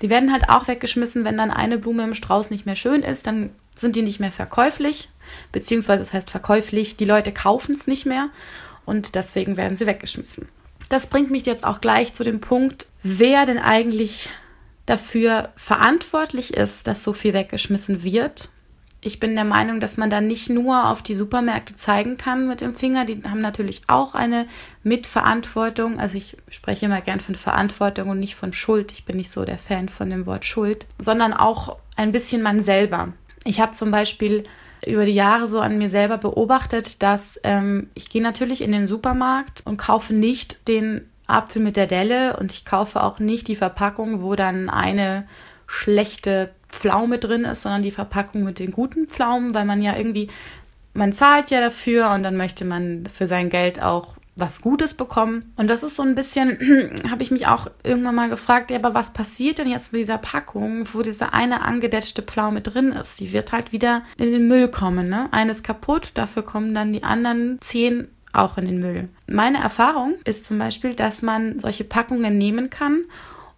Die 0.00 0.10
werden 0.10 0.30
halt 0.30 0.48
auch 0.48 0.68
weggeschmissen, 0.68 1.24
wenn 1.24 1.38
dann 1.38 1.50
eine 1.50 1.78
Blume 1.78 2.04
im 2.04 2.14
Strauß 2.14 2.50
nicht 2.50 2.66
mehr 2.66 2.76
schön 2.76 3.02
ist, 3.02 3.26
dann 3.26 3.50
sind 3.74 3.96
die 3.96 4.02
nicht 4.02 4.20
mehr 4.20 4.32
verkäuflich, 4.32 5.08
beziehungsweise 5.52 6.00
das 6.00 6.12
heißt 6.12 6.30
verkäuflich, 6.30 6.96
die 6.96 7.04
Leute 7.04 7.32
kaufen 7.32 7.74
es 7.74 7.86
nicht 7.86 8.06
mehr 8.06 8.30
und 8.86 9.14
deswegen 9.14 9.56
werden 9.56 9.76
sie 9.76 9.86
weggeschmissen. 9.86 10.48
Das 10.88 11.08
bringt 11.08 11.30
mich 11.30 11.44
jetzt 11.46 11.64
auch 11.64 11.80
gleich 11.80 12.14
zu 12.14 12.24
dem 12.24 12.40
Punkt, 12.40 12.86
wer 13.02 13.44
denn 13.44 13.58
eigentlich 13.58 14.30
dafür 14.86 15.50
verantwortlich 15.56 16.54
ist, 16.54 16.86
dass 16.86 17.02
so 17.02 17.12
viel 17.12 17.34
weggeschmissen 17.34 18.02
wird. 18.04 18.48
Ich 19.00 19.20
bin 19.20 19.34
der 19.34 19.44
Meinung, 19.44 19.78
dass 19.78 19.96
man 19.96 20.10
da 20.10 20.20
nicht 20.20 20.48
nur 20.48 20.88
auf 20.88 21.02
die 21.02 21.14
Supermärkte 21.14 21.76
zeigen 21.76 22.16
kann 22.16 22.48
mit 22.48 22.60
dem 22.60 22.74
Finger. 22.74 23.04
Die 23.04 23.22
haben 23.22 23.40
natürlich 23.40 23.82
auch 23.88 24.14
eine 24.14 24.46
Mitverantwortung. 24.82 26.00
Also 26.00 26.16
ich 26.16 26.36
spreche 26.48 26.86
immer 26.86 27.00
gern 27.00 27.20
von 27.20 27.34
Verantwortung 27.34 28.08
und 28.08 28.18
nicht 28.18 28.34
von 28.34 28.52
Schuld. 28.52 28.92
Ich 28.92 29.04
bin 29.04 29.16
nicht 29.16 29.30
so 29.30 29.44
der 29.44 29.58
Fan 29.58 29.88
von 29.88 30.10
dem 30.10 30.26
Wort 30.26 30.44
Schuld, 30.44 30.86
sondern 31.00 31.34
auch 31.34 31.76
ein 31.94 32.10
bisschen 32.10 32.42
man 32.42 32.62
selber. 32.62 33.12
Ich 33.44 33.60
habe 33.60 33.72
zum 33.72 33.90
Beispiel 33.90 34.44
über 34.86 35.04
die 35.04 35.14
Jahre 35.14 35.48
so 35.48 35.60
an 35.60 35.78
mir 35.78 35.90
selber 35.90 36.18
beobachtet, 36.18 37.02
dass 37.02 37.40
ähm, 37.42 37.90
ich 37.94 38.08
gehe 38.08 38.22
natürlich 38.22 38.62
in 38.62 38.72
den 38.72 38.86
Supermarkt 38.86 39.62
und 39.64 39.76
kaufe 39.76 40.14
nicht 40.14 40.68
den 40.68 41.08
Apfel 41.26 41.60
mit 41.60 41.76
der 41.76 41.86
Delle 41.86 42.36
und 42.36 42.52
ich 42.52 42.64
kaufe 42.64 43.02
auch 43.02 43.18
nicht 43.18 43.48
die 43.48 43.56
Verpackung, 43.56 44.22
wo 44.22 44.36
dann 44.36 44.70
eine 44.70 45.26
schlechte 45.66 46.50
Pflaume 46.68 47.18
drin 47.18 47.44
ist, 47.44 47.62
sondern 47.62 47.82
die 47.82 47.90
Verpackung 47.90 48.44
mit 48.44 48.58
den 48.58 48.70
guten 48.70 49.08
Pflaumen, 49.08 49.54
weil 49.54 49.64
man 49.64 49.82
ja 49.82 49.96
irgendwie, 49.96 50.28
man 50.94 51.12
zahlt 51.12 51.50
ja 51.50 51.60
dafür 51.60 52.10
und 52.10 52.22
dann 52.22 52.36
möchte 52.36 52.64
man 52.64 53.06
für 53.06 53.26
sein 53.26 53.48
Geld 53.48 53.82
auch 53.82 54.14
was 54.36 54.60
Gutes 54.60 54.94
bekommen. 54.94 55.52
Und 55.56 55.68
das 55.68 55.82
ist 55.82 55.96
so 55.96 56.02
ein 56.02 56.14
bisschen, 56.14 57.02
habe 57.10 57.22
ich 57.22 57.30
mich 57.30 57.48
auch 57.48 57.68
irgendwann 57.82 58.14
mal 58.14 58.28
gefragt, 58.28 58.70
ja, 58.70 58.76
aber 58.78 58.94
was 58.94 59.12
passiert 59.12 59.58
denn 59.58 59.68
jetzt 59.68 59.92
mit 59.92 60.02
dieser 60.02 60.18
Packung, 60.18 60.86
wo 60.92 61.02
diese 61.02 61.32
eine 61.32 61.62
angedetschte 61.62 62.22
Pflaume 62.22 62.60
drin 62.60 62.92
ist? 62.92 63.18
Die 63.18 63.32
wird 63.32 63.52
halt 63.52 63.72
wieder 63.72 64.02
in 64.18 64.30
den 64.30 64.46
Müll 64.46 64.68
kommen, 64.68 65.08
ne? 65.08 65.28
Eine 65.32 65.50
ist 65.50 65.64
kaputt, 65.64 66.12
dafür 66.14 66.42
kommen 66.42 66.74
dann 66.74 66.92
die 66.92 67.02
anderen 67.02 67.58
zehn 67.60 68.08
auch 68.32 68.58
in 68.58 68.66
den 68.66 68.78
Müll. 68.78 69.08
Meine 69.26 69.58
Erfahrung 69.58 70.14
ist 70.24 70.44
zum 70.44 70.58
Beispiel, 70.58 70.94
dass 70.94 71.22
man 71.22 71.58
solche 71.58 71.84
Packungen 71.84 72.36
nehmen 72.36 72.68
kann 72.68 73.04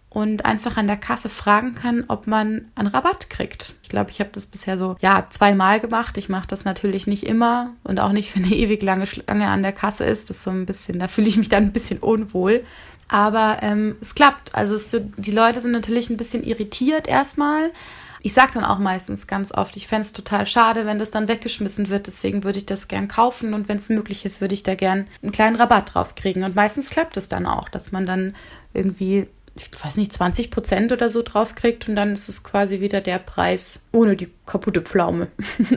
und 0.09 0.45
einfach 0.45 0.77
an 0.77 0.87
der 0.87 0.97
Kasse 0.97 1.29
fragen 1.29 1.75
kann, 1.75 2.05
ob 2.07 2.25
man 2.25 2.71
einen 2.75 2.87
Rabatt 2.87 3.29
kriegt. 3.29 3.75
Ich 3.83 3.89
glaube, 3.89 4.09
ich 4.09 4.19
habe 4.19 4.31
das 4.33 4.47
bisher 4.47 4.77
so, 4.77 4.95
ja, 5.01 5.27
zweimal 5.29 5.79
gemacht. 5.79 6.17
Ich 6.17 6.29
mache 6.29 6.47
das 6.47 6.65
natürlich 6.65 7.05
nicht 7.05 7.23
immer 7.23 7.73
und 7.83 7.99
auch 7.99 8.11
nicht, 8.11 8.35
wenn 8.35 8.45
eine 8.45 8.55
ewig 8.55 8.81
lange 8.81 9.07
Schlange 9.07 9.47
an 9.47 9.61
der 9.61 9.73
Kasse 9.73 10.05
ist. 10.05 10.29
Das 10.29 10.37
ist 10.37 10.43
so 10.43 10.51
ein 10.51 10.65
bisschen, 10.65 10.99
da 10.99 11.07
fühle 11.07 11.27
ich 11.27 11.37
mich 11.37 11.49
dann 11.49 11.65
ein 11.65 11.73
bisschen 11.73 11.99
unwohl. 11.99 12.63
Aber 13.07 13.57
ähm, 13.61 13.97
es 14.01 14.15
klappt. 14.15 14.53
Also 14.55 14.75
es, 14.75 14.95
die 15.17 15.31
Leute 15.31 15.61
sind 15.61 15.71
natürlich 15.71 16.09
ein 16.09 16.17
bisschen 16.17 16.43
irritiert 16.43 17.07
erstmal. 17.07 17.71
Ich 18.21 18.33
sage 18.33 18.51
dann 18.55 18.65
auch 18.65 18.79
meistens 18.79 19.27
ganz 19.27 19.53
oft, 19.53 19.77
ich 19.77 19.87
fände 19.87 20.01
es 20.01 20.13
total 20.13 20.45
schade, 20.45 20.85
wenn 20.85 20.99
das 20.99 21.09
dann 21.09 21.29
weggeschmissen 21.29 21.89
wird. 21.89 22.07
Deswegen 22.07 22.43
würde 22.43 22.59
ich 22.59 22.65
das 22.65 22.87
gern 22.87 23.07
kaufen 23.07 23.53
und 23.53 23.69
wenn 23.69 23.77
es 23.77 23.89
möglich 23.89 24.25
ist, 24.25 24.41
würde 24.41 24.53
ich 24.53 24.63
da 24.63 24.75
gern 24.75 25.07
einen 25.23 25.31
kleinen 25.31 25.55
Rabatt 25.55 25.93
drauf 25.93 26.15
kriegen. 26.15 26.43
Und 26.43 26.55
meistens 26.55 26.89
klappt 26.89 27.15
es 27.15 27.29
dann 27.29 27.45
auch, 27.45 27.69
dass 27.69 27.91
man 27.91 28.05
dann 28.05 28.35
irgendwie 28.73 29.27
ich 29.55 29.71
weiß 29.83 29.95
nicht, 29.95 30.13
20 30.13 30.51
Prozent 30.51 30.91
oder 30.91 31.09
so 31.09 31.21
drauf 31.21 31.55
kriegt 31.55 31.89
und 31.89 31.95
dann 31.95 32.13
ist 32.13 32.29
es 32.29 32.43
quasi 32.43 32.79
wieder 32.79 33.01
der 33.01 33.19
Preis 33.19 33.79
ohne 33.91 34.15
die 34.15 34.29
kaputte 34.45 34.81
Pflaume. 34.81 35.27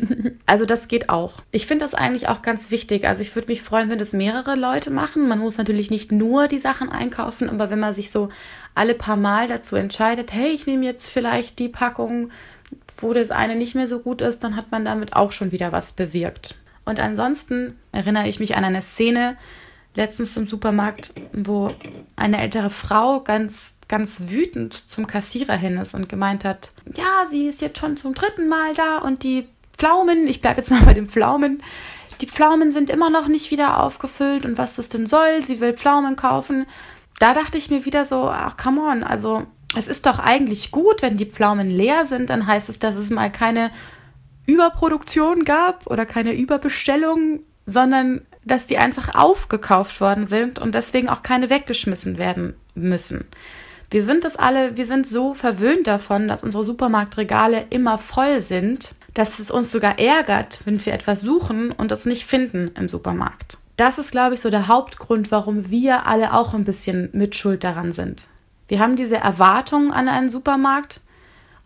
also 0.47 0.65
das 0.67 0.89
geht 0.89 1.09
auch. 1.09 1.35
Ich 1.51 1.67
finde 1.67 1.85
das 1.85 1.95
eigentlich 1.95 2.29
auch 2.29 2.43
ganz 2.43 2.71
wichtig. 2.71 3.07
Also 3.07 3.23
ich 3.23 3.35
würde 3.35 3.49
mich 3.49 3.63
freuen, 3.63 3.91
wenn 3.91 3.99
das 3.99 4.13
mehrere 4.13 4.55
Leute 4.55 4.91
machen. 4.91 5.29
Man 5.29 5.39
muss 5.39 5.59
natürlich 5.59 5.91
nicht 5.91 6.13
nur 6.13 6.49
die 6.49 6.59
Sachen 6.59 6.91
einkaufen, 6.91 7.49
aber 7.51 7.71
wenn 7.71 7.81
man 7.81 7.95
sich 7.95 8.11
so 8.11 8.29
alle 8.75 8.95
paar 8.95 9.17
Mal 9.17 9.49
dazu 9.49 9.77
entscheidet, 9.77 10.33
hey, 10.33 10.51
ich 10.53 10.67
nehme 10.67 10.85
jetzt 10.85 11.09
vielleicht 11.09 11.59
die 11.59 11.69
Packung, 11.69 12.31
wo 12.97 13.13
das 13.13 13.31
eine 13.31 13.57
nicht 13.57 13.75
mehr 13.75 13.89
so 13.89 13.99
gut 13.99 14.23
ist, 14.23 14.45
dann 14.45 14.57
hat 14.57 14.71
man 14.71 14.85
damit 14.85 15.15
auch 15.15 15.33
schon 15.33 15.53
wieder 15.53 15.73
was 15.73 15.93
bewirkt. 15.93 16.57
Und 16.85 17.01
ansonsten 17.01 17.77
erinnere 17.93 18.29
ich 18.29 18.41
mich 18.41 18.57
an 18.57 18.65
eine 18.65 18.83
Szene, 18.83 19.37
letztens 19.95 20.37
im 20.37 20.47
Supermarkt, 20.47 21.13
wo 21.33 21.71
eine 22.17 22.41
ältere 22.41 22.71
Frau 22.71 23.21
ganz, 23.21 23.77
ganz 23.89 24.23
wütend 24.27 24.75
zum 24.91 25.07
Kassierer 25.07 25.57
hin 25.57 25.77
ist 25.77 25.95
und 25.95 26.09
gemeint 26.09 26.45
hat, 26.45 26.73
ja, 26.97 27.27
sie 27.31 27.47
ist 27.47 27.61
jetzt 27.61 27.79
schon 27.79 27.97
zum 27.97 28.15
dritten 28.15 28.49
Mal 28.49 28.75
da 28.75 28.99
und 28.99 29.23
die 29.23 29.47
Pflaumen, 29.77 30.27
ich 30.27 30.41
bleibe 30.41 30.59
jetzt 30.59 30.71
mal 30.71 30.83
bei 30.83 30.95
den 30.95 31.09
Pflaumen, 31.09 31.63
die 32.21 32.27
Pflaumen 32.27 32.73
sind 32.73 32.89
immer 32.89 33.11
noch 33.11 33.29
nicht 33.29 33.51
wieder 33.51 33.83
aufgefüllt 33.83 34.45
und 34.45 34.57
was 34.57 34.77
das 34.77 34.89
denn 34.89 35.07
soll, 35.07 35.45
sie 35.45 35.61
will 35.61 35.75
Pflaumen 35.75 36.17
kaufen. 36.17 36.67
Da 37.19 37.35
dachte 37.35 37.59
ich 37.59 37.71
mir 37.71 37.85
wieder 37.85 38.05
so, 38.05 38.29
ach, 38.29 38.57
come 38.57 38.81
on, 38.81 39.03
also 39.03 39.43
es 39.77 39.89
ist 39.89 40.07
doch 40.07 40.19
eigentlich 40.19 40.71
gut, 40.71 41.03
wenn 41.03 41.17
die 41.17 41.27
Pflaumen 41.27 41.69
leer 41.69 42.07
sind, 42.07 42.31
dann 42.31 42.47
heißt 42.47 42.69
es, 42.69 42.79
dass 42.79 42.97
es 42.97 43.11
mal 43.11 43.31
keine 43.31 43.71
Überproduktion 44.47 45.45
gab 45.45 45.87
oder 45.87 46.07
keine 46.07 46.33
Überbestellung, 46.33 47.41
sondern 47.67 48.23
dass 48.45 48.67
die 48.67 48.79
einfach 48.79 49.15
aufgekauft 49.15 50.01
worden 50.01 50.27
sind 50.27 50.59
und 50.59 50.75
deswegen 50.75 51.09
auch 51.09 51.23
keine 51.23 51.51
weggeschmissen 51.51 52.19
werden 52.19 52.55
müssen. 52.75 53.25
Wir 53.91 54.05
sind 54.05 54.25
das 54.25 54.37
alle, 54.37 54.77
wir 54.77 54.87
sind 54.87 55.07
so 55.07 55.35
verwöhnt 55.35 55.87
davon, 55.87 56.27
dass 56.27 56.43
unsere 56.43 56.65
Supermarktregale 56.65 57.67
immer 57.71 57.99
voll 57.99 58.41
sind, 58.41 58.95
dass 59.15 59.39
es 59.39 59.51
uns 59.51 59.71
sogar 59.71 59.99
ärgert, 59.99 60.61
wenn 60.65 60.85
wir 60.85 60.95
etwas 60.95 61.21
suchen 61.21 61.73
und 61.73 61.91
das 61.91 62.07
nicht 62.07 62.25
finden 62.25 62.71
im 62.75 62.89
Supermarkt. 62.89 63.59
Das 63.77 63.99
ist, 63.99 64.11
glaube 64.13 64.35
ich, 64.35 64.41
so 64.41 64.49
der 64.49 64.69
Hauptgrund, 64.69 65.31
warum 65.31 65.71
wir 65.71 66.07
alle 66.07 66.33
auch 66.33 66.55
ein 66.55 66.65
bisschen 66.65 67.11
mitschuld 67.13 67.65
daran 67.65 67.93
sind. 67.93 68.27
Wir 68.69 68.79
haben 68.79 68.97
diese 68.97 69.17
Erwartungen 69.17 69.93
an 69.93 70.09
einen 70.09 70.31
Supermarkt 70.31 71.01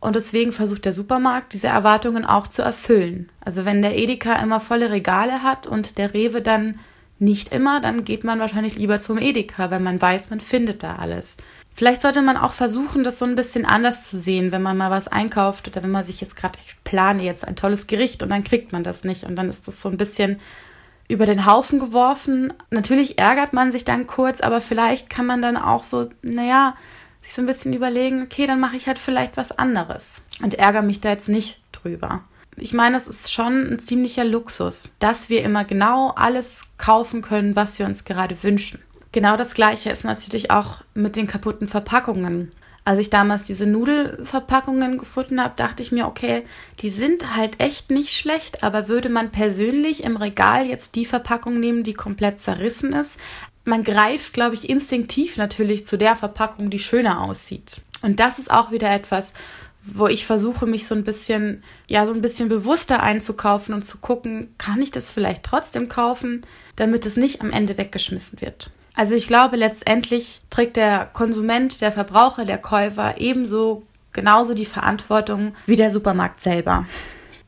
und 0.01 0.17
deswegen 0.17 0.53
versucht 0.53 0.85
der 0.85 0.93
Supermarkt, 0.93 1.53
diese 1.53 1.69
Erwartungen 1.69 2.25
auch 2.25 2.49
zu 2.49 2.63
erfüllen. 2.63 3.31
Also 3.41 3.65
wenn 3.65 3.83
der 3.83 3.97
Edeka 3.97 4.35
immer 4.43 4.61
volle 4.61 4.91
Regale 4.91 5.43
hat 5.43 5.67
und 5.67 5.99
der 5.99 6.15
Rewe 6.15 6.43
dann 6.43 6.79
nicht 7.19 7.53
immer, 7.53 7.81
dann 7.81 8.05
geht 8.05 8.25
man 8.25 8.39
wahrscheinlich 8.39 8.77
lieber 8.77 8.99
zum 8.99 9.19
Edeka, 9.19 9.71
weil 9.71 9.81
man 9.81 10.01
weiß, 10.01 10.31
man 10.31 10.41
findet 10.41 10.83
da 10.83 10.97
alles. 10.97 11.37
Vielleicht 11.75 12.03
sollte 12.03 12.23
man 12.23 12.37
auch 12.37 12.53
versuchen, 12.53 13.05
das 13.05 13.19
so 13.19 13.25
ein 13.25 13.37
bisschen 13.37 13.67
anders 13.67 14.03
zu 14.03 14.19
sehen, 14.19 14.53
wenn 14.53 14.63
man 14.63 14.77
mal 14.77 14.91
was 14.91 15.09
einkauft 15.09 15.69
oder 15.69 15.83
wenn 15.83 15.91
man 15.91 16.05
sich 16.05 16.21
jetzt 16.21 16.37
gerade, 16.37 16.59
ich 16.59 16.77
plane 16.85 17.23
jetzt 17.23 17.47
ein 17.47 17.57
tolles 17.57 17.87
Gericht 17.87 18.23
und 18.23 18.31
dann 18.31 18.45
kriegt 18.45 18.73
man 18.73 18.83
das 18.83 19.05
nicht 19.05 19.25
und 19.25 19.37
dann 19.37 19.49
ist 19.49 19.67
das 19.69 19.81
so 19.81 19.89
ein 19.89 19.99
bisschen 19.99 20.41
über 21.09 21.27
den 21.27 21.47
Haufen 21.47 21.79
geworfen. 21.79 22.53
Natürlich 22.71 23.19
ärgert 23.19 23.53
man 23.53 23.73
sich 23.73 23.85
dann 23.85 24.07
kurz, 24.07 24.41
aber 24.41 24.61
vielleicht 24.61 25.11
kann 25.11 25.27
man 25.27 25.43
dann 25.43 25.57
auch 25.57 25.85
so, 25.85 26.09
naja, 26.23 26.77
sich 27.27 27.35
so 27.35 27.43
ein 27.43 27.47
bisschen 27.47 27.73
überlegen, 27.73 28.23
okay, 28.23 28.47
dann 28.47 28.61
mache 28.61 28.77
ich 28.77 28.87
halt 28.87 28.99
vielleicht 28.99 29.37
was 29.37 29.53
anderes 29.53 30.23
und 30.43 30.55
ärgere 30.55 30.83
mich 30.83 31.01
da 31.01 31.11
jetzt 31.11 31.29
nicht 31.29 31.61
drüber. 31.73 32.23
Ich 32.57 32.73
meine, 32.73 32.97
es 32.97 33.09
ist 33.09 33.33
schon 33.33 33.73
ein 33.73 33.79
ziemlicher 33.81 34.25
Luxus, 34.25 34.95
dass 34.99 35.29
wir 35.29 35.43
immer 35.43 35.65
genau 35.65 36.13
alles 36.17 36.63
kaufen 36.79 37.21
können, 37.21 37.57
was 37.57 37.79
wir 37.79 37.87
uns 37.87 38.05
gerade 38.05 38.43
wünschen. 38.43 38.81
Genau 39.13 39.37
das 39.37 39.55
gleiche 39.55 39.91
ist 39.91 40.05
natürlich 40.05 40.51
auch 40.51 40.83
mit 40.95 41.17
den 41.17 41.27
kaputten 41.27 41.69
Verpackungen. 41.69 42.53
Als 42.85 43.01
ich 43.01 43.11
damals 43.11 43.43
diese 43.43 43.67
Nudelverpackungen 43.67 44.99
gefunden 44.99 45.43
habe, 45.43 45.55
dachte 45.57 45.83
ich 45.83 45.91
mir, 45.91 46.07
okay, 46.07 46.45
die 46.81 46.91
sind 46.91 47.37
halt 47.37 47.61
echt 47.61 47.91
nicht 47.91 48.17
schlecht, 48.17 48.63
aber 48.63 48.87
würde 48.87 49.09
man 49.09 49.33
persönlich 49.33 50.05
im 50.05 50.17
Regal 50.17 50.67
jetzt 50.67 50.95
die 50.95 51.05
Verpackung 51.05 51.59
nehmen, 51.59 51.83
die 51.83 51.95
komplett 51.95 52.41
zerrissen 52.41 52.93
ist, 52.93 53.19
man 53.67 53.85
greift, 53.85 54.33
glaube 54.33 54.55
ich, 54.55 54.71
instinktiv 54.71 55.37
natürlich 55.37 55.87
zu 55.87 55.99
der 55.99 56.17
Verpackung, 56.17 56.71
die 56.71 56.79
schöner 56.79 57.23
aussieht. 57.23 57.81
Und 58.03 58.21
das 58.21 58.39
ist 58.39 58.51
auch 58.51 58.71
wieder 58.71 58.91
etwas, 58.93 59.33
wo 59.83 60.07
ich 60.07 60.27
versuche, 60.27 60.67
mich 60.67 60.87
so 60.87 60.95
ein 60.95 61.05
bisschen, 61.05 61.63
ja, 61.87 62.07
so 62.07 62.13
ein 62.13 62.21
bisschen 62.21 62.49
bewusster 62.49 63.03
einzukaufen 63.03 63.75
und 63.75 63.83
zu 63.83 63.99
gucken, 63.99 64.55
kann 64.59 64.81
ich 64.83 64.91
das 64.91 65.09
vielleicht 65.09 65.43
trotzdem 65.43 65.89
kaufen, 65.89 66.45
damit 66.77 67.07
es 67.07 67.17
nicht 67.17 67.41
am 67.41 67.51
Ende 67.51 67.77
weggeschmissen 67.79 68.41
wird. 68.41 68.71
Also 68.95 69.15
ich 69.15 69.27
glaube, 69.27 69.57
letztendlich 69.57 70.41
trägt 70.51 70.77
der 70.77 71.09
Konsument, 71.13 71.81
der 71.81 71.93
Verbraucher, 71.93 72.45
der 72.45 72.59
Käufer 72.59 73.17
ebenso 73.19 73.83
genauso 74.13 74.55
die 74.55 74.65
Verantwortung 74.65 75.55
wie 75.67 75.77
der 75.77 75.91
Supermarkt 75.91 76.41
selber. 76.41 76.87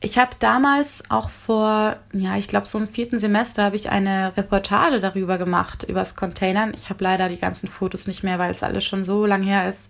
Ich 0.01 0.17
habe 0.17 0.31
damals 0.39 1.03
auch 1.09 1.29
vor, 1.29 1.97
ja, 2.13 2.37
ich 2.37 2.47
glaube 2.47 2.67
so 2.67 2.77
im 2.77 2.87
vierten 2.87 3.19
Semester 3.19 3.63
habe 3.63 3.75
ich 3.75 3.89
eine 3.89 4.35
Reportage 4.37 5.01
darüber 5.01 5.37
gemacht, 5.37 5.83
über 5.83 5.99
das 5.99 6.15
Containern. 6.15 6.73
Ich 6.73 6.89
habe 6.89 7.03
leider 7.03 7.27
die 7.27 7.39
ganzen 7.39 7.67
Fotos 7.67 8.07
nicht 8.07 8.23
mehr, 8.23 8.39
weil 8.39 8.51
es 8.51 8.63
alles 8.63 8.85
schon 8.85 9.03
so 9.03 9.25
lang 9.25 9.41
her 9.41 9.69
ist. 9.69 9.85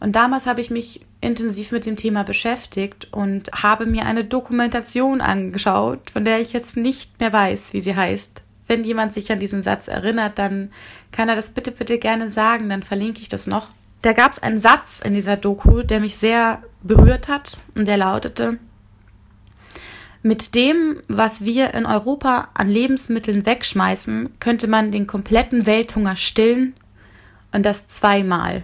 Und 0.00 0.16
damals 0.16 0.46
habe 0.46 0.62
ich 0.62 0.70
mich 0.70 1.04
intensiv 1.20 1.70
mit 1.70 1.84
dem 1.84 1.96
Thema 1.96 2.24
beschäftigt 2.24 3.08
und 3.12 3.50
habe 3.52 3.84
mir 3.84 4.06
eine 4.06 4.24
Dokumentation 4.24 5.20
angeschaut, 5.20 6.10
von 6.10 6.24
der 6.24 6.40
ich 6.40 6.52
jetzt 6.54 6.76
nicht 6.76 7.20
mehr 7.20 7.32
weiß, 7.32 7.74
wie 7.74 7.82
sie 7.82 7.94
heißt. 7.94 8.42
Wenn 8.66 8.84
jemand 8.84 9.12
sich 9.12 9.30
an 9.30 9.38
diesen 9.38 9.62
Satz 9.62 9.86
erinnert, 9.86 10.38
dann 10.38 10.72
kann 11.12 11.28
er 11.28 11.36
das 11.36 11.50
bitte, 11.50 11.72
bitte 11.72 11.98
gerne 11.98 12.30
sagen, 12.30 12.70
dann 12.70 12.82
verlinke 12.82 13.20
ich 13.20 13.28
das 13.28 13.46
noch. 13.46 13.68
Da 14.00 14.14
gab 14.14 14.32
es 14.32 14.42
einen 14.42 14.58
Satz 14.58 15.00
in 15.04 15.14
dieser 15.14 15.36
Doku, 15.36 15.82
der 15.82 16.00
mich 16.00 16.16
sehr 16.16 16.62
berührt 16.82 17.28
hat 17.28 17.58
und 17.76 17.86
der 17.86 17.98
lautete, 17.98 18.58
mit 20.22 20.54
dem, 20.54 21.02
was 21.08 21.44
wir 21.44 21.74
in 21.74 21.84
Europa 21.84 22.48
an 22.54 22.68
Lebensmitteln 22.68 23.44
wegschmeißen, 23.44 24.38
könnte 24.38 24.68
man 24.68 24.92
den 24.92 25.06
kompletten 25.06 25.66
Welthunger 25.66 26.16
stillen 26.16 26.74
und 27.52 27.66
das 27.66 27.88
zweimal. 27.88 28.62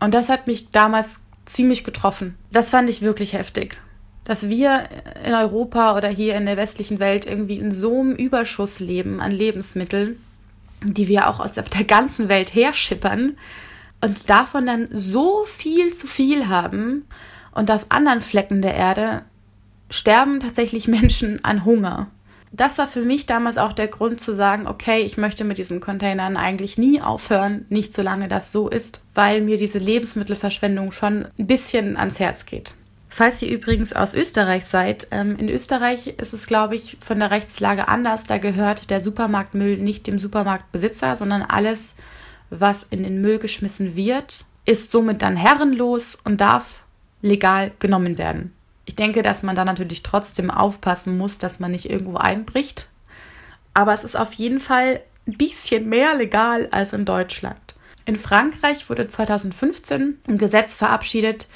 Und 0.00 0.14
das 0.14 0.28
hat 0.28 0.46
mich 0.46 0.70
damals 0.70 1.20
ziemlich 1.44 1.84
getroffen. 1.84 2.36
Das 2.50 2.70
fand 2.70 2.88
ich 2.88 3.02
wirklich 3.02 3.34
heftig. 3.34 3.76
Dass 4.24 4.48
wir 4.48 4.88
in 5.24 5.34
Europa 5.34 5.96
oder 5.96 6.08
hier 6.08 6.34
in 6.34 6.46
der 6.46 6.56
westlichen 6.56 6.98
Welt 6.98 7.26
irgendwie 7.26 7.58
in 7.58 7.70
so 7.70 8.00
einem 8.00 8.16
Überschuss 8.16 8.80
leben 8.80 9.20
an 9.20 9.32
Lebensmitteln, 9.32 10.18
die 10.82 11.08
wir 11.08 11.28
auch 11.28 11.40
aus 11.40 11.52
der 11.52 11.64
ganzen 11.86 12.30
Welt 12.30 12.54
herschippern 12.54 13.36
und 14.00 14.30
davon 14.30 14.66
dann 14.66 14.88
so 14.92 15.44
viel 15.44 15.92
zu 15.92 16.06
viel 16.06 16.48
haben 16.48 17.04
und 17.52 17.70
auf 17.70 17.86
anderen 17.90 18.22
Flecken 18.22 18.62
der 18.62 18.74
Erde 18.74 19.22
sterben 19.90 20.40
tatsächlich 20.40 20.88
Menschen 20.88 21.44
an 21.44 21.64
Hunger. 21.64 22.08
Das 22.52 22.78
war 22.78 22.86
für 22.86 23.02
mich 23.02 23.26
damals 23.26 23.58
auch 23.58 23.72
der 23.72 23.88
Grund 23.88 24.20
zu 24.20 24.32
sagen, 24.32 24.68
okay, 24.68 25.00
ich 25.00 25.16
möchte 25.16 25.42
mit 25.42 25.58
diesen 25.58 25.80
Containern 25.80 26.36
eigentlich 26.36 26.78
nie 26.78 27.00
aufhören, 27.00 27.66
nicht 27.68 27.92
solange 27.92 28.28
das 28.28 28.52
so 28.52 28.68
ist, 28.68 29.00
weil 29.12 29.40
mir 29.40 29.56
diese 29.56 29.78
Lebensmittelverschwendung 29.78 30.92
schon 30.92 31.26
ein 31.36 31.46
bisschen 31.48 31.96
ans 31.96 32.20
Herz 32.20 32.46
geht. 32.46 32.76
Falls 33.08 33.42
ihr 33.42 33.48
übrigens 33.48 33.92
aus 33.92 34.14
Österreich 34.14 34.66
seid, 34.66 35.08
ähm, 35.10 35.36
in 35.36 35.48
Österreich 35.48 36.14
ist 36.16 36.32
es, 36.32 36.46
glaube 36.46 36.76
ich, 36.76 36.96
von 37.04 37.18
der 37.18 37.32
Rechtslage 37.32 37.88
anders. 37.88 38.24
Da 38.24 38.38
gehört 38.38 38.88
der 38.88 39.00
Supermarktmüll 39.00 39.76
nicht 39.76 40.06
dem 40.06 40.20
Supermarktbesitzer, 40.20 41.16
sondern 41.16 41.42
alles, 41.42 41.94
was 42.50 42.86
in 42.88 43.02
den 43.02 43.20
Müll 43.20 43.40
geschmissen 43.40 43.96
wird, 43.96 44.44
ist 44.64 44.92
somit 44.92 45.22
dann 45.22 45.36
herrenlos 45.36 46.16
und 46.24 46.40
darf 46.40 46.84
legal 47.20 47.72
genommen 47.80 48.16
werden. 48.16 48.53
Ich 48.86 48.96
denke, 48.96 49.22
dass 49.22 49.42
man 49.42 49.56
da 49.56 49.64
natürlich 49.64 50.02
trotzdem 50.02 50.50
aufpassen 50.50 51.16
muss, 51.16 51.38
dass 51.38 51.60
man 51.60 51.70
nicht 51.70 51.88
irgendwo 51.88 52.16
einbricht. 52.16 52.90
Aber 53.72 53.92
es 53.94 54.04
ist 54.04 54.16
auf 54.16 54.32
jeden 54.34 54.60
Fall 54.60 55.00
ein 55.26 55.36
bisschen 55.36 55.88
mehr 55.88 56.14
legal 56.16 56.68
als 56.70 56.92
in 56.92 57.04
Deutschland. 57.04 57.74
In 58.04 58.16
Frankreich 58.16 58.88
wurde 58.90 59.08
2015 59.08 60.18
ein 60.28 60.38
Gesetz 60.38 60.74
verabschiedet, 60.74 61.48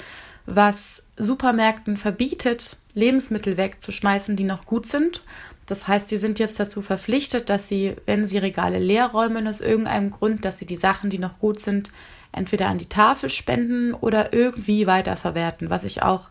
was 0.45 1.03
Supermärkten 1.17 1.97
verbietet, 1.97 2.77
Lebensmittel 2.93 3.57
wegzuschmeißen, 3.57 4.35
die 4.35 4.43
noch 4.43 4.65
gut 4.65 4.87
sind. 4.87 5.21
Das 5.67 5.87
heißt, 5.87 6.09
die 6.09 6.17
sind 6.17 6.39
jetzt 6.39 6.59
dazu 6.59 6.81
verpflichtet, 6.81 7.49
dass 7.49 7.67
sie, 7.67 7.95
wenn 8.07 8.25
sie 8.25 8.39
Regale 8.39 8.79
leer 8.79 9.07
räumen 9.07 9.47
aus 9.47 9.61
irgendeinem 9.61 10.09
Grund, 10.09 10.43
dass 10.43 10.57
sie 10.57 10.65
die 10.65 10.77
Sachen, 10.77 11.11
die 11.11 11.19
noch 11.19 11.37
gut 11.37 11.59
sind, 11.59 11.91
entweder 12.31 12.67
an 12.67 12.79
die 12.79 12.89
Tafel 12.89 13.29
spenden 13.29 13.93
oder 13.93 14.33
irgendwie 14.33 14.87
weiterverwerten, 14.87 15.69
was 15.69 15.83
ich 15.83 16.01
auch 16.01 16.29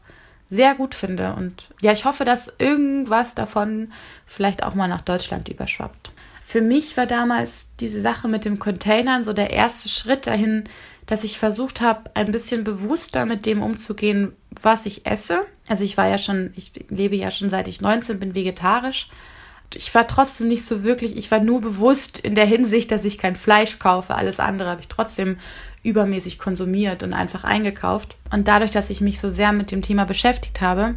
sehr 0.51 0.75
gut 0.75 0.95
finde. 0.95 1.35
Und 1.35 1.71
ja, 1.81 1.93
ich 1.93 2.05
hoffe, 2.05 2.25
dass 2.25 2.53
irgendwas 2.59 3.35
davon 3.35 3.93
vielleicht 4.27 4.63
auch 4.63 4.75
mal 4.75 4.89
nach 4.89 5.03
Deutschland 5.03 5.49
überschwappt. 5.49 6.13
Für 6.45 6.63
mich 6.63 6.97
war 6.97 7.07
damals 7.07 7.77
diese 7.77 8.01
Sache 8.01 8.27
mit 8.27 8.47
dem 8.47 8.59
Containern 8.59 9.25
so 9.25 9.35
der 9.35 9.51
erste 9.51 9.89
Schritt 9.89 10.27
dahin, 10.27 10.65
dass 11.05 11.25
ich 11.25 11.39
versucht 11.39 11.81
habe, 11.81 12.11
ein 12.15 12.33
bisschen 12.33 12.65
bewusster 12.65 13.27
mit 13.27 13.45
dem 13.45 13.63
umzugehen, 13.63 14.33
was 14.63 14.87
ich 14.87 15.07
esse. 15.07 15.45
Also 15.69 15.85
ich 15.85 15.97
war 15.97 16.09
ja 16.09 16.19
schon, 16.19 16.53
ich 16.57 16.73
lebe 16.89 17.17
ja 17.17 17.31
schon 17.31 17.51
seit 17.51 17.69
ich 17.69 17.81
19 17.81 18.19
bin 18.19 18.35
vegetarisch. 18.35 19.09
Ich 19.75 19.95
war 19.95 20.07
trotzdem 20.07 20.49
nicht 20.49 20.65
so 20.65 20.83
wirklich, 20.83 21.17
ich 21.17 21.31
war 21.31 21.41
nur 21.41 21.61
bewusst 21.61 22.19
in 22.19 22.35
der 22.35 22.47
Hinsicht, 22.47 22.91
dass 22.91 23.05
ich 23.05 23.19
kein 23.19 23.37
Fleisch 23.37 23.79
kaufe. 23.79 24.15
Alles 24.15 24.41
andere 24.41 24.71
habe 24.71 24.81
ich 24.81 24.89
trotzdem 24.89 25.37
übermäßig 25.83 26.39
konsumiert 26.39 27.03
und 27.03 27.13
einfach 27.13 27.45
eingekauft. 27.45 28.17
Und 28.33 28.49
dadurch, 28.49 28.71
dass 28.71 28.91
ich 28.91 29.01
mich 29.01 29.21
so 29.21 29.31
sehr 29.31 29.53
mit 29.53 29.71
dem 29.71 29.83
Thema 29.83 30.05
beschäftigt 30.05 30.61
habe, 30.61 30.95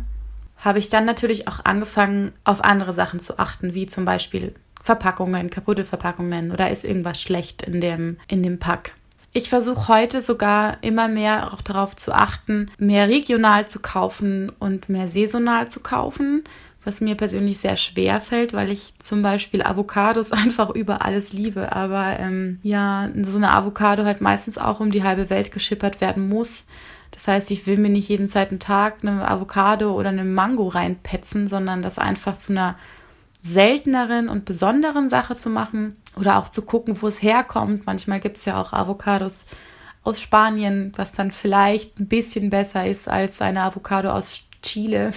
habe 0.57 0.79
ich 0.79 0.89
dann 0.89 1.05
natürlich 1.05 1.47
auch 1.47 1.65
angefangen, 1.65 2.31
auf 2.43 2.63
andere 2.63 2.93
Sachen 2.93 3.19
zu 3.19 3.39
achten, 3.39 3.73
wie 3.73 3.87
zum 3.87 4.05
Beispiel 4.05 4.53
Verpackungen, 4.81 5.49
kaputte 5.49 5.85
Verpackungen 5.85 6.51
oder 6.51 6.71
ist 6.71 6.83
irgendwas 6.83 7.21
schlecht 7.21 7.63
in 7.63 7.81
dem, 7.81 8.17
in 8.27 8.43
dem 8.43 8.59
Pack. 8.59 8.93
Ich 9.33 9.49
versuche 9.49 9.87
heute 9.87 10.21
sogar 10.21 10.77
immer 10.81 11.07
mehr 11.07 11.53
auch 11.53 11.61
darauf 11.61 11.95
zu 11.95 12.11
achten, 12.11 12.69
mehr 12.77 13.07
regional 13.07 13.67
zu 13.67 13.79
kaufen 13.79 14.51
und 14.59 14.89
mehr 14.89 15.07
saisonal 15.07 15.69
zu 15.69 15.79
kaufen, 15.79 16.43
was 16.83 17.01
mir 17.01 17.15
persönlich 17.15 17.59
sehr 17.59 17.75
schwer 17.75 18.21
fällt, 18.21 18.53
weil 18.53 18.71
ich 18.71 18.93
zum 18.99 19.21
Beispiel 19.21 19.61
Avocados 19.61 20.31
einfach 20.31 20.69
über 20.71 21.05
alles 21.05 21.33
liebe. 21.33 21.71
Aber 21.73 22.19
ähm, 22.19 22.59
ja, 22.63 23.09
so 23.23 23.37
eine 23.37 23.51
Avocado 23.51 24.03
halt 24.03 24.21
meistens 24.21 24.57
auch 24.57 24.79
um 24.79 24.91
die 24.91 25.03
halbe 25.03 25.29
Welt 25.29 25.51
geschippert 25.51 26.01
werden 26.01 26.27
muss. 26.27 26.65
Das 27.11 27.27
heißt, 27.27 27.51
ich 27.51 27.67
will 27.67 27.77
mir 27.77 27.89
nicht 27.89 28.09
jeden 28.09 28.29
zweiten 28.29 28.59
Tag 28.59 28.99
eine 29.01 29.27
Avocado 29.27 29.93
oder 29.93 30.09
eine 30.09 30.23
Mango 30.23 30.67
reinpetzen, 30.69 31.47
sondern 31.47 31.81
das 31.81 31.99
einfach 31.99 32.35
zu 32.35 32.53
einer 32.53 32.75
selteneren 33.43 34.29
und 34.29 34.45
besonderen 34.45 35.09
Sache 35.09 35.35
zu 35.35 35.49
machen 35.49 35.97
oder 36.15 36.37
auch 36.37 36.49
zu 36.49 36.61
gucken, 36.61 37.01
wo 37.01 37.07
es 37.07 37.21
herkommt. 37.21 37.85
Manchmal 37.85 38.19
gibt 38.19 38.37
es 38.37 38.45
ja 38.45 38.61
auch 38.61 38.71
Avocados 38.71 39.45
aus 40.03 40.21
Spanien, 40.21 40.93
was 40.95 41.11
dann 41.11 41.31
vielleicht 41.31 41.99
ein 41.99 42.07
bisschen 42.07 42.49
besser 42.49 42.87
ist 42.87 43.07
als 43.07 43.41
eine 43.41 43.63
Avocado 43.63 44.09
aus 44.09 44.41
Chile. 44.61 45.11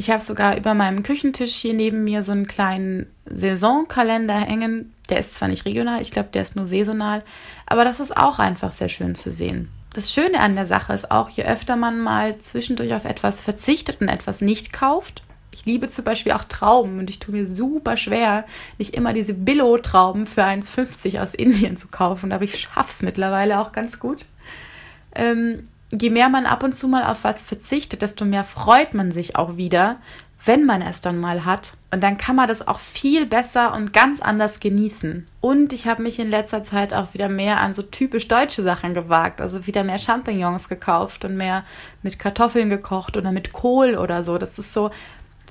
Ich 0.00 0.08
habe 0.08 0.22
sogar 0.22 0.56
über 0.56 0.72
meinem 0.72 1.02
Küchentisch 1.02 1.56
hier 1.56 1.74
neben 1.74 2.04
mir 2.04 2.22
so 2.22 2.32
einen 2.32 2.46
kleinen 2.46 3.04
Saisonkalender 3.26 4.32
hängen. 4.32 4.94
Der 5.10 5.20
ist 5.20 5.34
zwar 5.34 5.48
nicht 5.48 5.66
regional, 5.66 6.00
ich 6.00 6.10
glaube, 6.10 6.30
der 6.32 6.40
ist 6.40 6.56
nur 6.56 6.66
saisonal, 6.66 7.22
aber 7.66 7.84
das 7.84 8.00
ist 8.00 8.16
auch 8.16 8.38
einfach 8.38 8.72
sehr 8.72 8.88
schön 8.88 9.14
zu 9.14 9.30
sehen. 9.30 9.68
Das 9.92 10.10
Schöne 10.10 10.40
an 10.40 10.54
der 10.54 10.64
Sache 10.64 10.94
ist 10.94 11.10
auch, 11.10 11.28
je 11.28 11.44
öfter 11.44 11.76
man 11.76 12.00
mal 12.00 12.38
zwischendurch 12.38 12.94
auf 12.94 13.04
etwas 13.04 13.42
verzichtet 13.42 14.00
und 14.00 14.08
etwas 14.08 14.40
nicht 14.40 14.72
kauft, 14.72 15.22
ich 15.50 15.66
liebe 15.66 15.90
zum 15.90 16.06
Beispiel 16.06 16.32
auch 16.32 16.44
Trauben 16.44 16.98
und 16.98 17.10
ich 17.10 17.18
tue 17.18 17.34
mir 17.34 17.44
super 17.44 17.98
schwer, 17.98 18.46
nicht 18.78 18.94
immer 18.94 19.12
diese 19.12 19.34
Billo-Trauben 19.34 20.24
für 20.24 20.44
1,50 20.44 21.20
aus 21.20 21.34
Indien 21.34 21.76
zu 21.76 21.88
kaufen, 21.88 22.32
aber 22.32 22.44
ich 22.44 22.58
schaffe 22.58 22.88
es 22.88 23.02
mittlerweile 23.02 23.60
auch 23.60 23.72
ganz 23.72 23.98
gut. 23.98 24.24
Ähm, 25.14 25.68
je 25.92 26.10
mehr 26.10 26.28
man 26.28 26.46
ab 26.46 26.62
und 26.62 26.74
zu 26.74 26.88
mal 26.88 27.04
auf 27.04 27.24
was 27.24 27.42
verzichtet, 27.42 28.02
desto 28.02 28.24
mehr 28.24 28.44
freut 28.44 28.94
man 28.94 29.10
sich 29.12 29.36
auch 29.36 29.56
wieder, 29.56 29.96
wenn 30.44 30.64
man 30.64 30.80
es 30.80 31.00
dann 31.00 31.18
mal 31.18 31.44
hat. 31.44 31.74
Und 31.90 32.02
dann 32.02 32.16
kann 32.16 32.36
man 32.36 32.48
das 32.48 32.66
auch 32.66 32.78
viel 32.78 33.26
besser 33.26 33.74
und 33.74 33.92
ganz 33.92 34.20
anders 34.20 34.60
genießen. 34.60 35.26
Und 35.40 35.72
ich 35.72 35.86
habe 35.86 36.02
mich 36.02 36.18
in 36.18 36.30
letzter 36.30 36.62
Zeit 36.62 36.94
auch 36.94 37.12
wieder 37.14 37.28
mehr 37.28 37.60
an 37.60 37.74
so 37.74 37.82
typisch 37.82 38.28
deutsche 38.28 38.62
Sachen 38.62 38.94
gewagt. 38.94 39.40
Also 39.40 39.66
wieder 39.66 39.84
mehr 39.84 39.98
Champignons 39.98 40.68
gekauft 40.68 41.24
und 41.24 41.36
mehr 41.36 41.64
mit 42.02 42.18
Kartoffeln 42.18 42.70
gekocht 42.70 43.16
oder 43.16 43.32
mit 43.32 43.52
Kohl 43.52 43.96
oder 43.96 44.24
so. 44.24 44.38
Das 44.38 44.58
ist 44.58 44.72
so, 44.72 44.90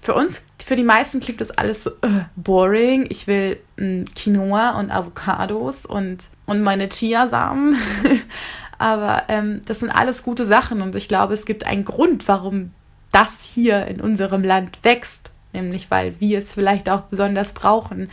für 0.02 0.14
uns, 0.14 0.42
für 0.66 0.76
die 0.76 0.84
meisten 0.84 1.20
klingt 1.20 1.42
das 1.42 1.52
alles 1.52 1.84
so 1.84 1.92
uh, 1.92 2.22
boring. 2.36 3.06
Ich 3.10 3.28
will 3.28 3.60
mm, 3.78 4.06
Quinoa 4.16 4.80
und 4.80 4.92
Avocados 4.92 5.86
und, 5.86 6.30
und 6.46 6.62
meine 6.62 6.90
Chiasamen. 6.90 7.76
Aber 8.80 9.24
ähm, 9.28 9.62
das 9.66 9.82
sind 9.82 9.92
alles 9.92 10.24
gute 10.24 10.46
Sachen 10.46 10.82
und 10.82 10.96
ich 10.96 11.08
glaube, 11.08 11.34
es 11.34 11.46
gibt 11.46 11.66
einen 11.66 11.86
Grund, 11.86 12.28
warum 12.28 12.72
das 13.12 13.42
hier 13.44 13.86
in 13.86 14.02
unserem 14.02 14.44
Land 14.44 14.80
wächst, 14.84 15.32
nämlich 15.54 15.92
weil 15.92 16.20
wir 16.20 16.40
es 16.40 16.54
vielleicht 16.54 16.90
auch 16.90 17.02
besonders 17.02 17.54
brauchen. 17.54 18.10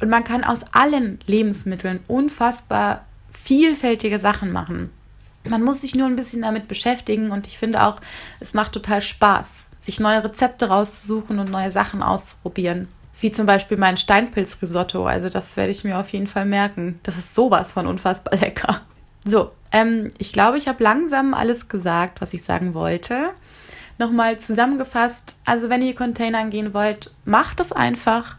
Und 0.00 0.08
man 0.08 0.24
kann 0.24 0.44
aus 0.44 0.60
allen 0.72 1.18
Lebensmitteln 1.26 2.00
unfassbar 2.06 3.04
vielfältige 3.32 4.18
Sachen 4.18 4.52
machen. 4.52 4.90
Man 5.44 5.62
muss 5.62 5.80
sich 5.80 5.96
nur 5.96 6.06
ein 6.06 6.16
bisschen 6.16 6.42
damit 6.42 6.68
beschäftigen 6.68 7.30
und 7.32 7.46
ich 7.46 7.58
finde 7.58 7.82
auch, 7.82 7.96
es 8.38 8.54
macht 8.54 8.72
total 8.72 9.02
Spaß, 9.02 9.68
sich 9.80 9.98
neue 9.98 10.22
Rezepte 10.22 10.68
rauszusuchen 10.68 11.38
und 11.38 11.50
neue 11.50 11.70
Sachen 11.70 12.02
auszuprobieren. 12.02 12.88
Wie 13.18 13.30
zum 13.30 13.46
Beispiel 13.46 13.76
mein 13.76 13.96
Steinpilzrisotto. 13.96 15.04
Also 15.04 15.28
das 15.28 15.56
werde 15.56 15.72
ich 15.72 15.84
mir 15.84 15.98
auf 15.98 16.08
jeden 16.10 16.26
Fall 16.26 16.44
merken. 16.44 17.00
Das 17.02 17.18
ist 17.18 17.34
sowas 17.34 17.72
von 17.72 17.86
unfassbar 17.86 18.38
lecker. 18.40 18.82
So, 19.24 19.50
ähm, 19.72 20.08
ich 20.18 20.32
glaube, 20.32 20.58
ich 20.58 20.68
habe 20.68 20.82
langsam 20.82 21.34
alles 21.34 21.68
gesagt, 21.68 22.20
was 22.20 22.32
ich 22.34 22.42
sagen 22.42 22.74
wollte. 22.74 23.30
Nochmal 23.98 24.38
zusammengefasst, 24.38 25.36
also 25.44 25.68
wenn 25.68 25.82
ihr 25.82 25.94
Containern 25.94 26.50
gehen 26.50 26.72
wollt, 26.72 27.12
macht 27.24 27.60
es 27.60 27.70
einfach. 27.72 28.36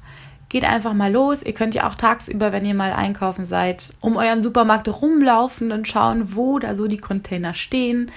Geht 0.50 0.66
einfach 0.66 0.94
mal 0.94 1.12
los. 1.12 1.44
Ihr 1.44 1.54
könnt 1.54 1.76
ja 1.76 1.88
auch 1.88 1.96
tagsüber, 1.96 2.52
wenn 2.52 2.66
ihr 2.66 2.74
mal 2.74 2.92
einkaufen 2.92 3.46
seid, 3.46 3.94
um 4.02 4.18
euren 4.18 4.44
Supermarkt 4.44 4.90
rumlaufen 4.90 5.72
und 5.72 5.88
schauen, 5.88 6.36
wo 6.36 6.60
da 6.60 6.76
so 6.76 6.88
die 6.88 6.98
Container 6.98 7.54
stehen. 7.54 8.12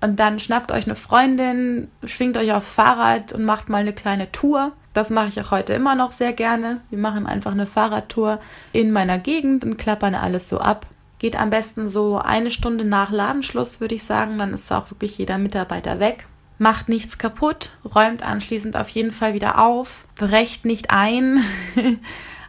Und 0.00 0.20
dann 0.20 0.38
schnappt 0.38 0.70
euch 0.70 0.86
eine 0.86 0.96
Freundin, 0.96 1.88
schwingt 2.04 2.36
euch 2.36 2.52
aufs 2.52 2.70
Fahrrad 2.70 3.32
und 3.32 3.44
macht 3.44 3.68
mal 3.68 3.78
eine 3.78 3.92
kleine 3.92 4.30
Tour. 4.32 4.72
Das 4.92 5.10
mache 5.10 5.28
ich 5.28 5.40
auch 5.40 5.50
heute 5.50 5.72
immer 5.74 5.94
noch 5.94 6.12
sehr 6.12 6.32
gerne. 6.32 6.80
Wir 6.90 6.98
machen 6.98 7.26
einfach 7.26 7.52
eine 7.52 7.66
Fahrradtour 7.66 8.38
in 8.72 8.92
meiner 8.92 9.18
Gegend 9.18 9.64
und 9.64 9.76
klappern 9.76 10.14
alles 10.14 10.48
so 10.48 10.58
ab. 10.58 10.86
Geht 11.18 11.36
am 11.36 11.50
besten 11.50 11.88
so 11.88 12.18
eine 12.18 12.50
Stunde 12.50 12.84
nach 12.84 13.10
Ladenschluss, 13.10 13.80
würde 13.80 13.94
ich 13.94 14.04
sagen. 14.04 14.38
Dann 14.38 14.52
ist 14.52 14.72
auch 14.72 14.90
wirklich 14.90 15.18
jeder 15.18 15.38
Mitarbeiter 15.38 16.00
weg. 16.00 16.26
Macht 16.58 16.88
nichts 16.88 17.18
kaputt, 17.18 17.72
räumt 17.94 18.22
anschließend 18.22 18.76
auf 18.76 18.88
jeden 18.88 19.10
Fall 19.10 19.34
wieder 19.34 19.60
auf, 19.60 20.06
brecht 20.14 20.64
nicht 20.64 20.90
ein. 20.90 21.42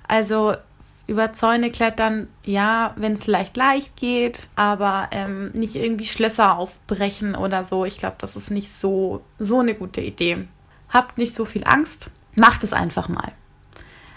also 0.07 0.53
über 1.07 1.33
Zäune 1.33 1.71
klettern, 1.71 2.27
ja, 2.43 2.93
wenn 2.95 3.13
es 3.13 3.27
leicht 3.27 3.57
leicht 3.57 3.95
geht, 3.95 4.47
aber 4.55 5.09
ähm, 5.11 5.51
nicht 5.51 5.75
irgendwie 5.75 6.05
Schlösser 6.05 6.57
aufbrechen 6.57 7.35
oder 7.35 7.63
so. 7.63 7.85
Ich 7.85 7.97
glaube, 7.97 8.15
das 8.19 8.35
ist 8.35 8.51
nicht 8.51 8.71
so, 8.71 9.23
so 9.37 9.59
eine 9.59 9.75
gute 9.75 10.01
Idee. 10.01 10.47
Habt 10.89 11.17
nicht 11.17 11.35
so 11.35 11.45
viel 11.45 11.63
Angst, 11.65 12.09
macht 12.35 12.63
es 12.63 12.73
einfach 12.73 13.07
mal. 13.07 13.31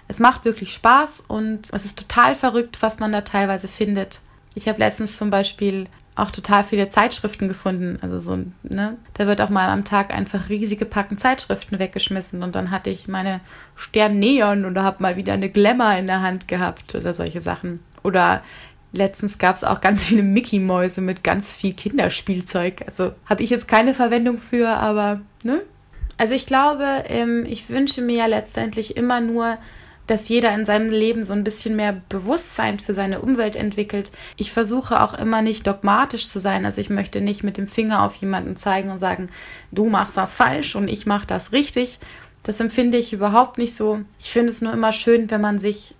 Es 0.06 0.18
macht 0.18 0.46
wirklich 0.46 0.72
Spaß 0.72 1.24
und 1.28 1.68
es 1.72 1.84
ist 1.84 1.98
total 1.98 2.34
verrückt, 2.34 2.78
was 2.80 2.98
man 2.98 3.12
da 3.12 3.20
teilweise 3.20 3.68
findet. 3.68 4.20
Ich 4.58 4.66
habe 4.66 4.80
letztens 4.80 5.16
zum 5.16 5.30
Beispiel 5.30 5.84
auch 6.16 6.32
total 6.32 6.64
viele 6.64 6.88
Zeitschriften 6.88 7.46
gefunden. 7.46 8.00
Also 8.02 8.18
so, 8.18 8.36
ne? 8.64 8.96
Da 9.14 9.28
wird 9.28 9.40
auch 9.40 9.50
mal 9.50 9.68
am 9.68 9.84
Tag 9.84 10.12
einfach 10.12 10.48
riesige 10.48 10.84
Packen 10.84 11.16
Zeitschriften 11.16 11.78
weggeschmissen. 11.78 12.42
Und 12.42 12.56
dann 12.56 12.72
hatte 12.72 12.90
ich 12.90 13.06
meine 13.06 13.40
Stern 13.76 14.64
oder 14.64 14.82
habe 14.82 15.00
mal 15.00 15.14
wieder 15.14 15.34
eine 15.34 15.48
Glamour 15.48 15.94
in 15.94 16.08
der 16.08 16.22
Hand 16.22 16.48
gehabt 16.48 16.96
oder 16.96 17.14
solche 17.14 17.40
Sachen. 17.40 17.78
Oder 18.02 18.42
letztens 18.92 19.38
gab 19.38 19.54
es 19.54 19.62
auch 19.62 19.80
ganz 19.80 20.04
viele 20.04 20.24
Mickey-Mäuse 20.24 21.02
mit 21.02 21.22
ganz 21.22 21.52
viel 21.52 21.72
Kinderspielzeug. 21.72 22.82
Also 22.84 23.12
habe 23.26 23.44
ich 23.44 23.50
jetzt 23.50 23.68
keine 23.68 23.94
Verwendung 23.94 24.38
für, 24.38 24.70
aber, 24.70 25.20
ne? 25.44 25.62
Also 26.16 26.34
ich 26.34 26.46
glaube, 26.46 27.04
ähm, 27.06 27.46
ich 27.48 27.68
wünsche 27.68 28.02
mir 28.02 28.16
ja 28.16 28.26
letztendlich 28.26 28.96
immer 28.96 29.20
nur, 29.20 29.56
dass 30.08 30.28
jeder 30.28 30.52
in 30.54 30.64
seinem 30.64 30.90
Leben 30.90 31.24
so 31.24 31.32
ein 31.32 31.44
bisschen 31.44 31.76
mehr 31.76 32.00
Bewusstsein 32.08 32.80
für 32.80 32.94
seine 32.94 33.20
Umwelt 33.20 33.54
entwickelt. 33.54 34.10
Ich 34.36 34.50
versuche 34.50 35.00
auch 35.00 35.14
immer 35.14 35.42
nicht 35.42 35.66
dogmatisch 35.66 36.26
zu 36.26 36.40
sein. 36.40 36.64
Also 36.64 36.80
ich 36.80 36.90
möchte 36.90 37.20
nicht 37.20 37.44
mit 37.44 37.56
dem 37.56 37.68
Finger 37.68 38.02
auf 38.02 38.14
jemanden 38.16 38.56
zeigen 38.56 38.90
und 38.90 38.98
sagen, 38.98 39.28
du 39.70 39.88
machst 39.88 40.16
das 40.16 40.34
falsch 40.34 40.74
und 40.74 40.88
ich 40.88 41.06
mache 41.06 41.26
das 41.26 41.52
richtig. 41.52 42.00
Das 42.42 42.58
empfinde 42.58 42.96
ich 42.96 43.12
überhaupt 43.12 43.58
nicht 43.58 43.76
so. 43.76 44.00
Ich 44.18 44.30
finde 44.30 44.50
es 44.50 44.62
nur 44.62 44.72
immer 44.72 44.92
schön, 44.92 45.30
wenn 45.30 45.42
man 45.42 45.58
sich 45.58 45.94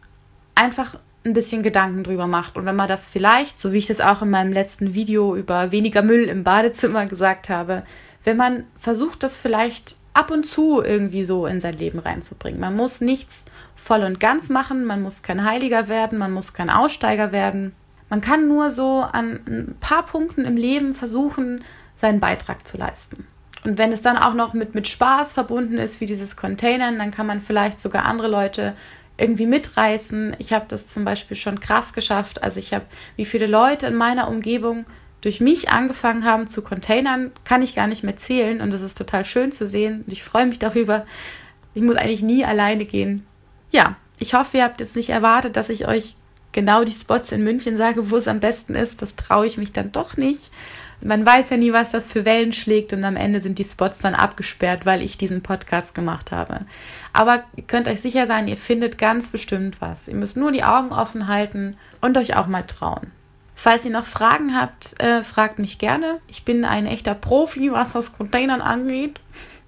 einfach 0.55 0.97
ein 1.25 1.35
bisschen 1.35 1.63
Gedanken 1.63 2.03
drüber 2.03 2.27
macht. 2.27 2.57
Und 2.57 2.65
wenn 2.65 2.77
man 2.77 2.89
das 2.89 3.07
vielleicht, 3.07 3.61
so 3.61 3.73
wie 3.73 3.79
ich 3.79 3.87
das 3.87 4.01
auch 4.01 4.23
in 4.23 4.31
meinem 4.31 4.53
letzten 4.53 4.95
Video 4.95 5.37
über 5.37 5.71
weniger 5.71 6.03
Müll 6.03 6.25
im 6.25 6.45
Badezimmer 6.45 7.05
gesagt 7.05 7.51
habe, 7.51 7.83
wenn 8.25 8.39
man 8.39 8.65
versucht, 8.79 9.23
das 9.23 9.37
vielleicht 9.37 9.97
ab 10.15 10.31
und 10.33 10.45
zu 10.45 10.83
irgendwie 10.83 11.25
so 11.25 11.47
in 11.47 11.61
sein 11.61 11.79
Leben 11.79 12.01
reinzubringen. 12.01 12.61
Man 12.61 12.75
muss 12.75 13.01
nichts 13.01 13.45
voll 13.89 14.03
und 14.03 14.21
ganz 14.21 14.51
machen, 14.51 14.85
man 14.85 15.01
muss 15.01 15.23
kein 15.23 15.47
Heiliger 15.47 15.89
werden, 15.89 16.19
man 16.19 16.31
muss 16.31 16.53
kein 16.53 16.69
Aussteiger 16.69 17.33
werden. 17.33 17.75
Man 18.11 18.21
kann 18.21 18.47
nur 18.47 18.71
so 18.71 19.01
an 19.01 19.41
ein 19.47 19.77
paar 19.81 20.05
Punkten 20.05 20.45
im 20.45 20.59
Leben 20.59 20.95
versuchen, 20.95 21.65
seinen 21.99 22.21
Beitrag 22.21 22.67
zu 22.67 22.77
leisten. 22.77 23.27
Und 23.65 23.79
wenn 23.79 23.91
es 23.91 24.03
dann 24.03 24.19
auch 24.19 24.35
noch 24.35 24.53
mit, 24.53 24.75
mit 24.75 24.89
Spaß 24.89 25.33
verbunden 25.33 25.79
ist, 25.79 26.03
wie 26.03 26.07
dieses 26.07 26.37
Containern, 26.37 26.99
dann 26.99 27.13
kann 27.13 27.27
man 27.27 27.41
vielleicht 27.41 27.81
sogar 27.81 28.05
andere 28.05 28.29
Leute 28.29 28.75
irgendwie 29.17 29.47
mitreißen. 29.47 30.37
Ich 30.39 30.53
habe 30.53 30.67
das 30.69 30.87
zum 30.87 31.07
Beispiel 31.07 31.39
schon 31.39 31.59
krass 31.59 31.95
geschafft. 31.95 32.43
Also 32.43 32.61
ich 32.61 32.75
habe, 32.75 32.85
wie 33.17 33.25
viele 33.25 33.47
Leute 33.47 33.87
in 33.87 33.95
meiner 33.95 34.29
Umgebung 34.29 34.85
durch 35.23 35.41
mich 35.41 35.71
angefangen 35.71 36.27
haben 36.27 36.47
zu 36.47 36.61
containern, 36.61 37.33
kann 37.45 37.63
ich 37.63 37.75
gar 37.75 37.87
nicht 37.87 38.05
mehr 38.05 38.19
zählen 38.19 38.61
und 38.61 38.71
das 38.71 38.83
ist 38.83 38.99
total 38.99 39.25
schön 39.25 39.51
zu 39.51 39.67
sehen 39.67 40.05
und 40.07 40.13
ich 40.13 40.23
freue 40.23 40.45
mich 40.45 40.59
darüber. 40.59 41.07
Ich 41.73 41.83
muss 41.83 41.97
eigentlich 41.97 42.23
nie 42.23 42.45
alleine 42.45 42.85
gehen. 42.85 43.25
Ja, 43.71 43.97
ich 44.19 44.35
hoffe, 44.35 44.59
ihr 44.59 44.65
habt 44.65 44.81
jetzt 44.81 44.97
nicht 44.97 45.11
erwartet, 45.11 45.57
dass 45.57 45.69
ich 45.69 45.87
euch 45.87 46.17
genau 46.53 46.85
die 46.85 46.93
Spots 46.93 47.33
in 47.33 47.45
München 47.45 47.77
sage, 47.77 48.11
wo 48.11 48.17
es 48.17 48.29
am 48.29 48.41
besten 48.41 48.75
ist. 48.75 49.03
Das 49.03 49.17
traue 49.17 49.47
ich 49.47 49.59
mich 49.59 49.73
dann 49.73 49.93
doch 49.93 50.17
nicht. 50.17 50.51
Man 51.01 51.25
weiß 51.25 51.51
ja 51.51 51.57
nie, 51.57 51.73
was 51.73 51.93
das 51.93 52.11
für 52.11 52.25
Wellen 52.25 52.53
schlägt 52.53 52.93
und 52.93 53.05
am 53.05 53.15
Ende 53.15 53.41
sind 53.41 53.59
die 53.59 53.65
Spots 53.65 53.99
dann 53.99 54.17
abgesperrt, 54.17 54.85
weil 54.85 55.01
ich 55.03 55.17
diesen 55.17 55.43
Podcast 55.43 55.95
gemacht 55.95 56.33
habe. 56.33 56.63
Aber 57.13 57.45
ihr 57.55 57.63
könnt 57.63 57.87
euch 57.87 58.01
sicher 58.01 58.27
sein, 58.27 58.49
ihr 58.49 58.57
findet 58.57 58.99
ganz 58.99 59.31
bestimmt 59.31 59.81
was. 59.81 60.09
Ihr 60.09 60.17
müsst 60.17 60.37
nur 60.37 60.51
die 60.51 60.65
Augen 60.65 60.91
offen 60.91 61.29
halten 61.29 61.77
und 62.01 62.17
euch 62.17 62.35
auch 62.35 62.49
mal 62.49 62.65
trauen. 62.65 63.13
Falls 63.55 63.85
ihr 63.85 63.93
noch 63.93 64.05
Fragen 64.05 64.57
habt, 64.57 65.01
äh, 65.01 65.23
fragt 65.23 65.59
mich 65.59 65.79
gerne. 65.79 66.21
Ich 66.27 66.45
bin 66.45 66.65
ein 66.65 66.87
echter 66.87 67.15
Profi, 67.15 67.71
was 67.71 67.93
das 67.93 68.17
Containern 68.17 68.61
angeht. 68.61 69.21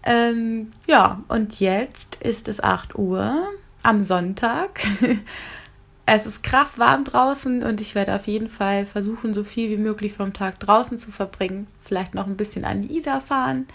Ähm, 0.02 0.72
ja, 0.88 1.20
und 1.28 1.60
jetzt 1.60 2.16
ist 2.16 2.48
es 2.48 2.62
8 2.62 2.96
Uhr 2.96 3.48
am 3.82 4.02
Sonntag. 4.02 4.80
es 6.06 6.26
ist 6.26 6.42
krass 6.42 6.78
warm 6.78 7.04
draußen 7.04 7.62
und 7.62 7.80
ich 7.80 7.94
werde 7.94 8.14
auf 8.14 8.26
jeden 8.26 8.48
Fall 8.48 8.86
versuchen, 8.86 9.32
so 9.32 9.44
viel 9.44 9.70
wie 9.70 9.76
möglich 9.76 10.12
vom 10.12 10.32
Tag 10.32 10.58
draußen 10.60 10.98
zu 10.98 11.12
verbringen. 11.12 11.66
Vielleicht 11.82 12.14
noch 12.14 12.26
ein 12.26 12.36
bisschen 12.36 12.64
an 12.64 12.82
die 12.82 12.96
Isar 12.96 13.20
fahren. 13.20 13.66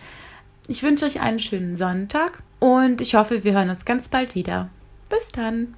Ich 0.68 0.84
wünsche 0.84 1.06
euch 1.06 1.22
einen 1.22 1.40
schönen 1.40 1.76
Sonntag 1.76 2.42
und 2.60 3.02
ich 3.02 3.16
hoffe, 3.16 3.44
wir 3.44 3.54
hören 3.54 3.70
uns 3.70 3.86
ganz 3.86 4.08
bald 4.08 4.36
wieder. 4.36 4.70
Bis 5.10 5.32
dann. 5.32 5.76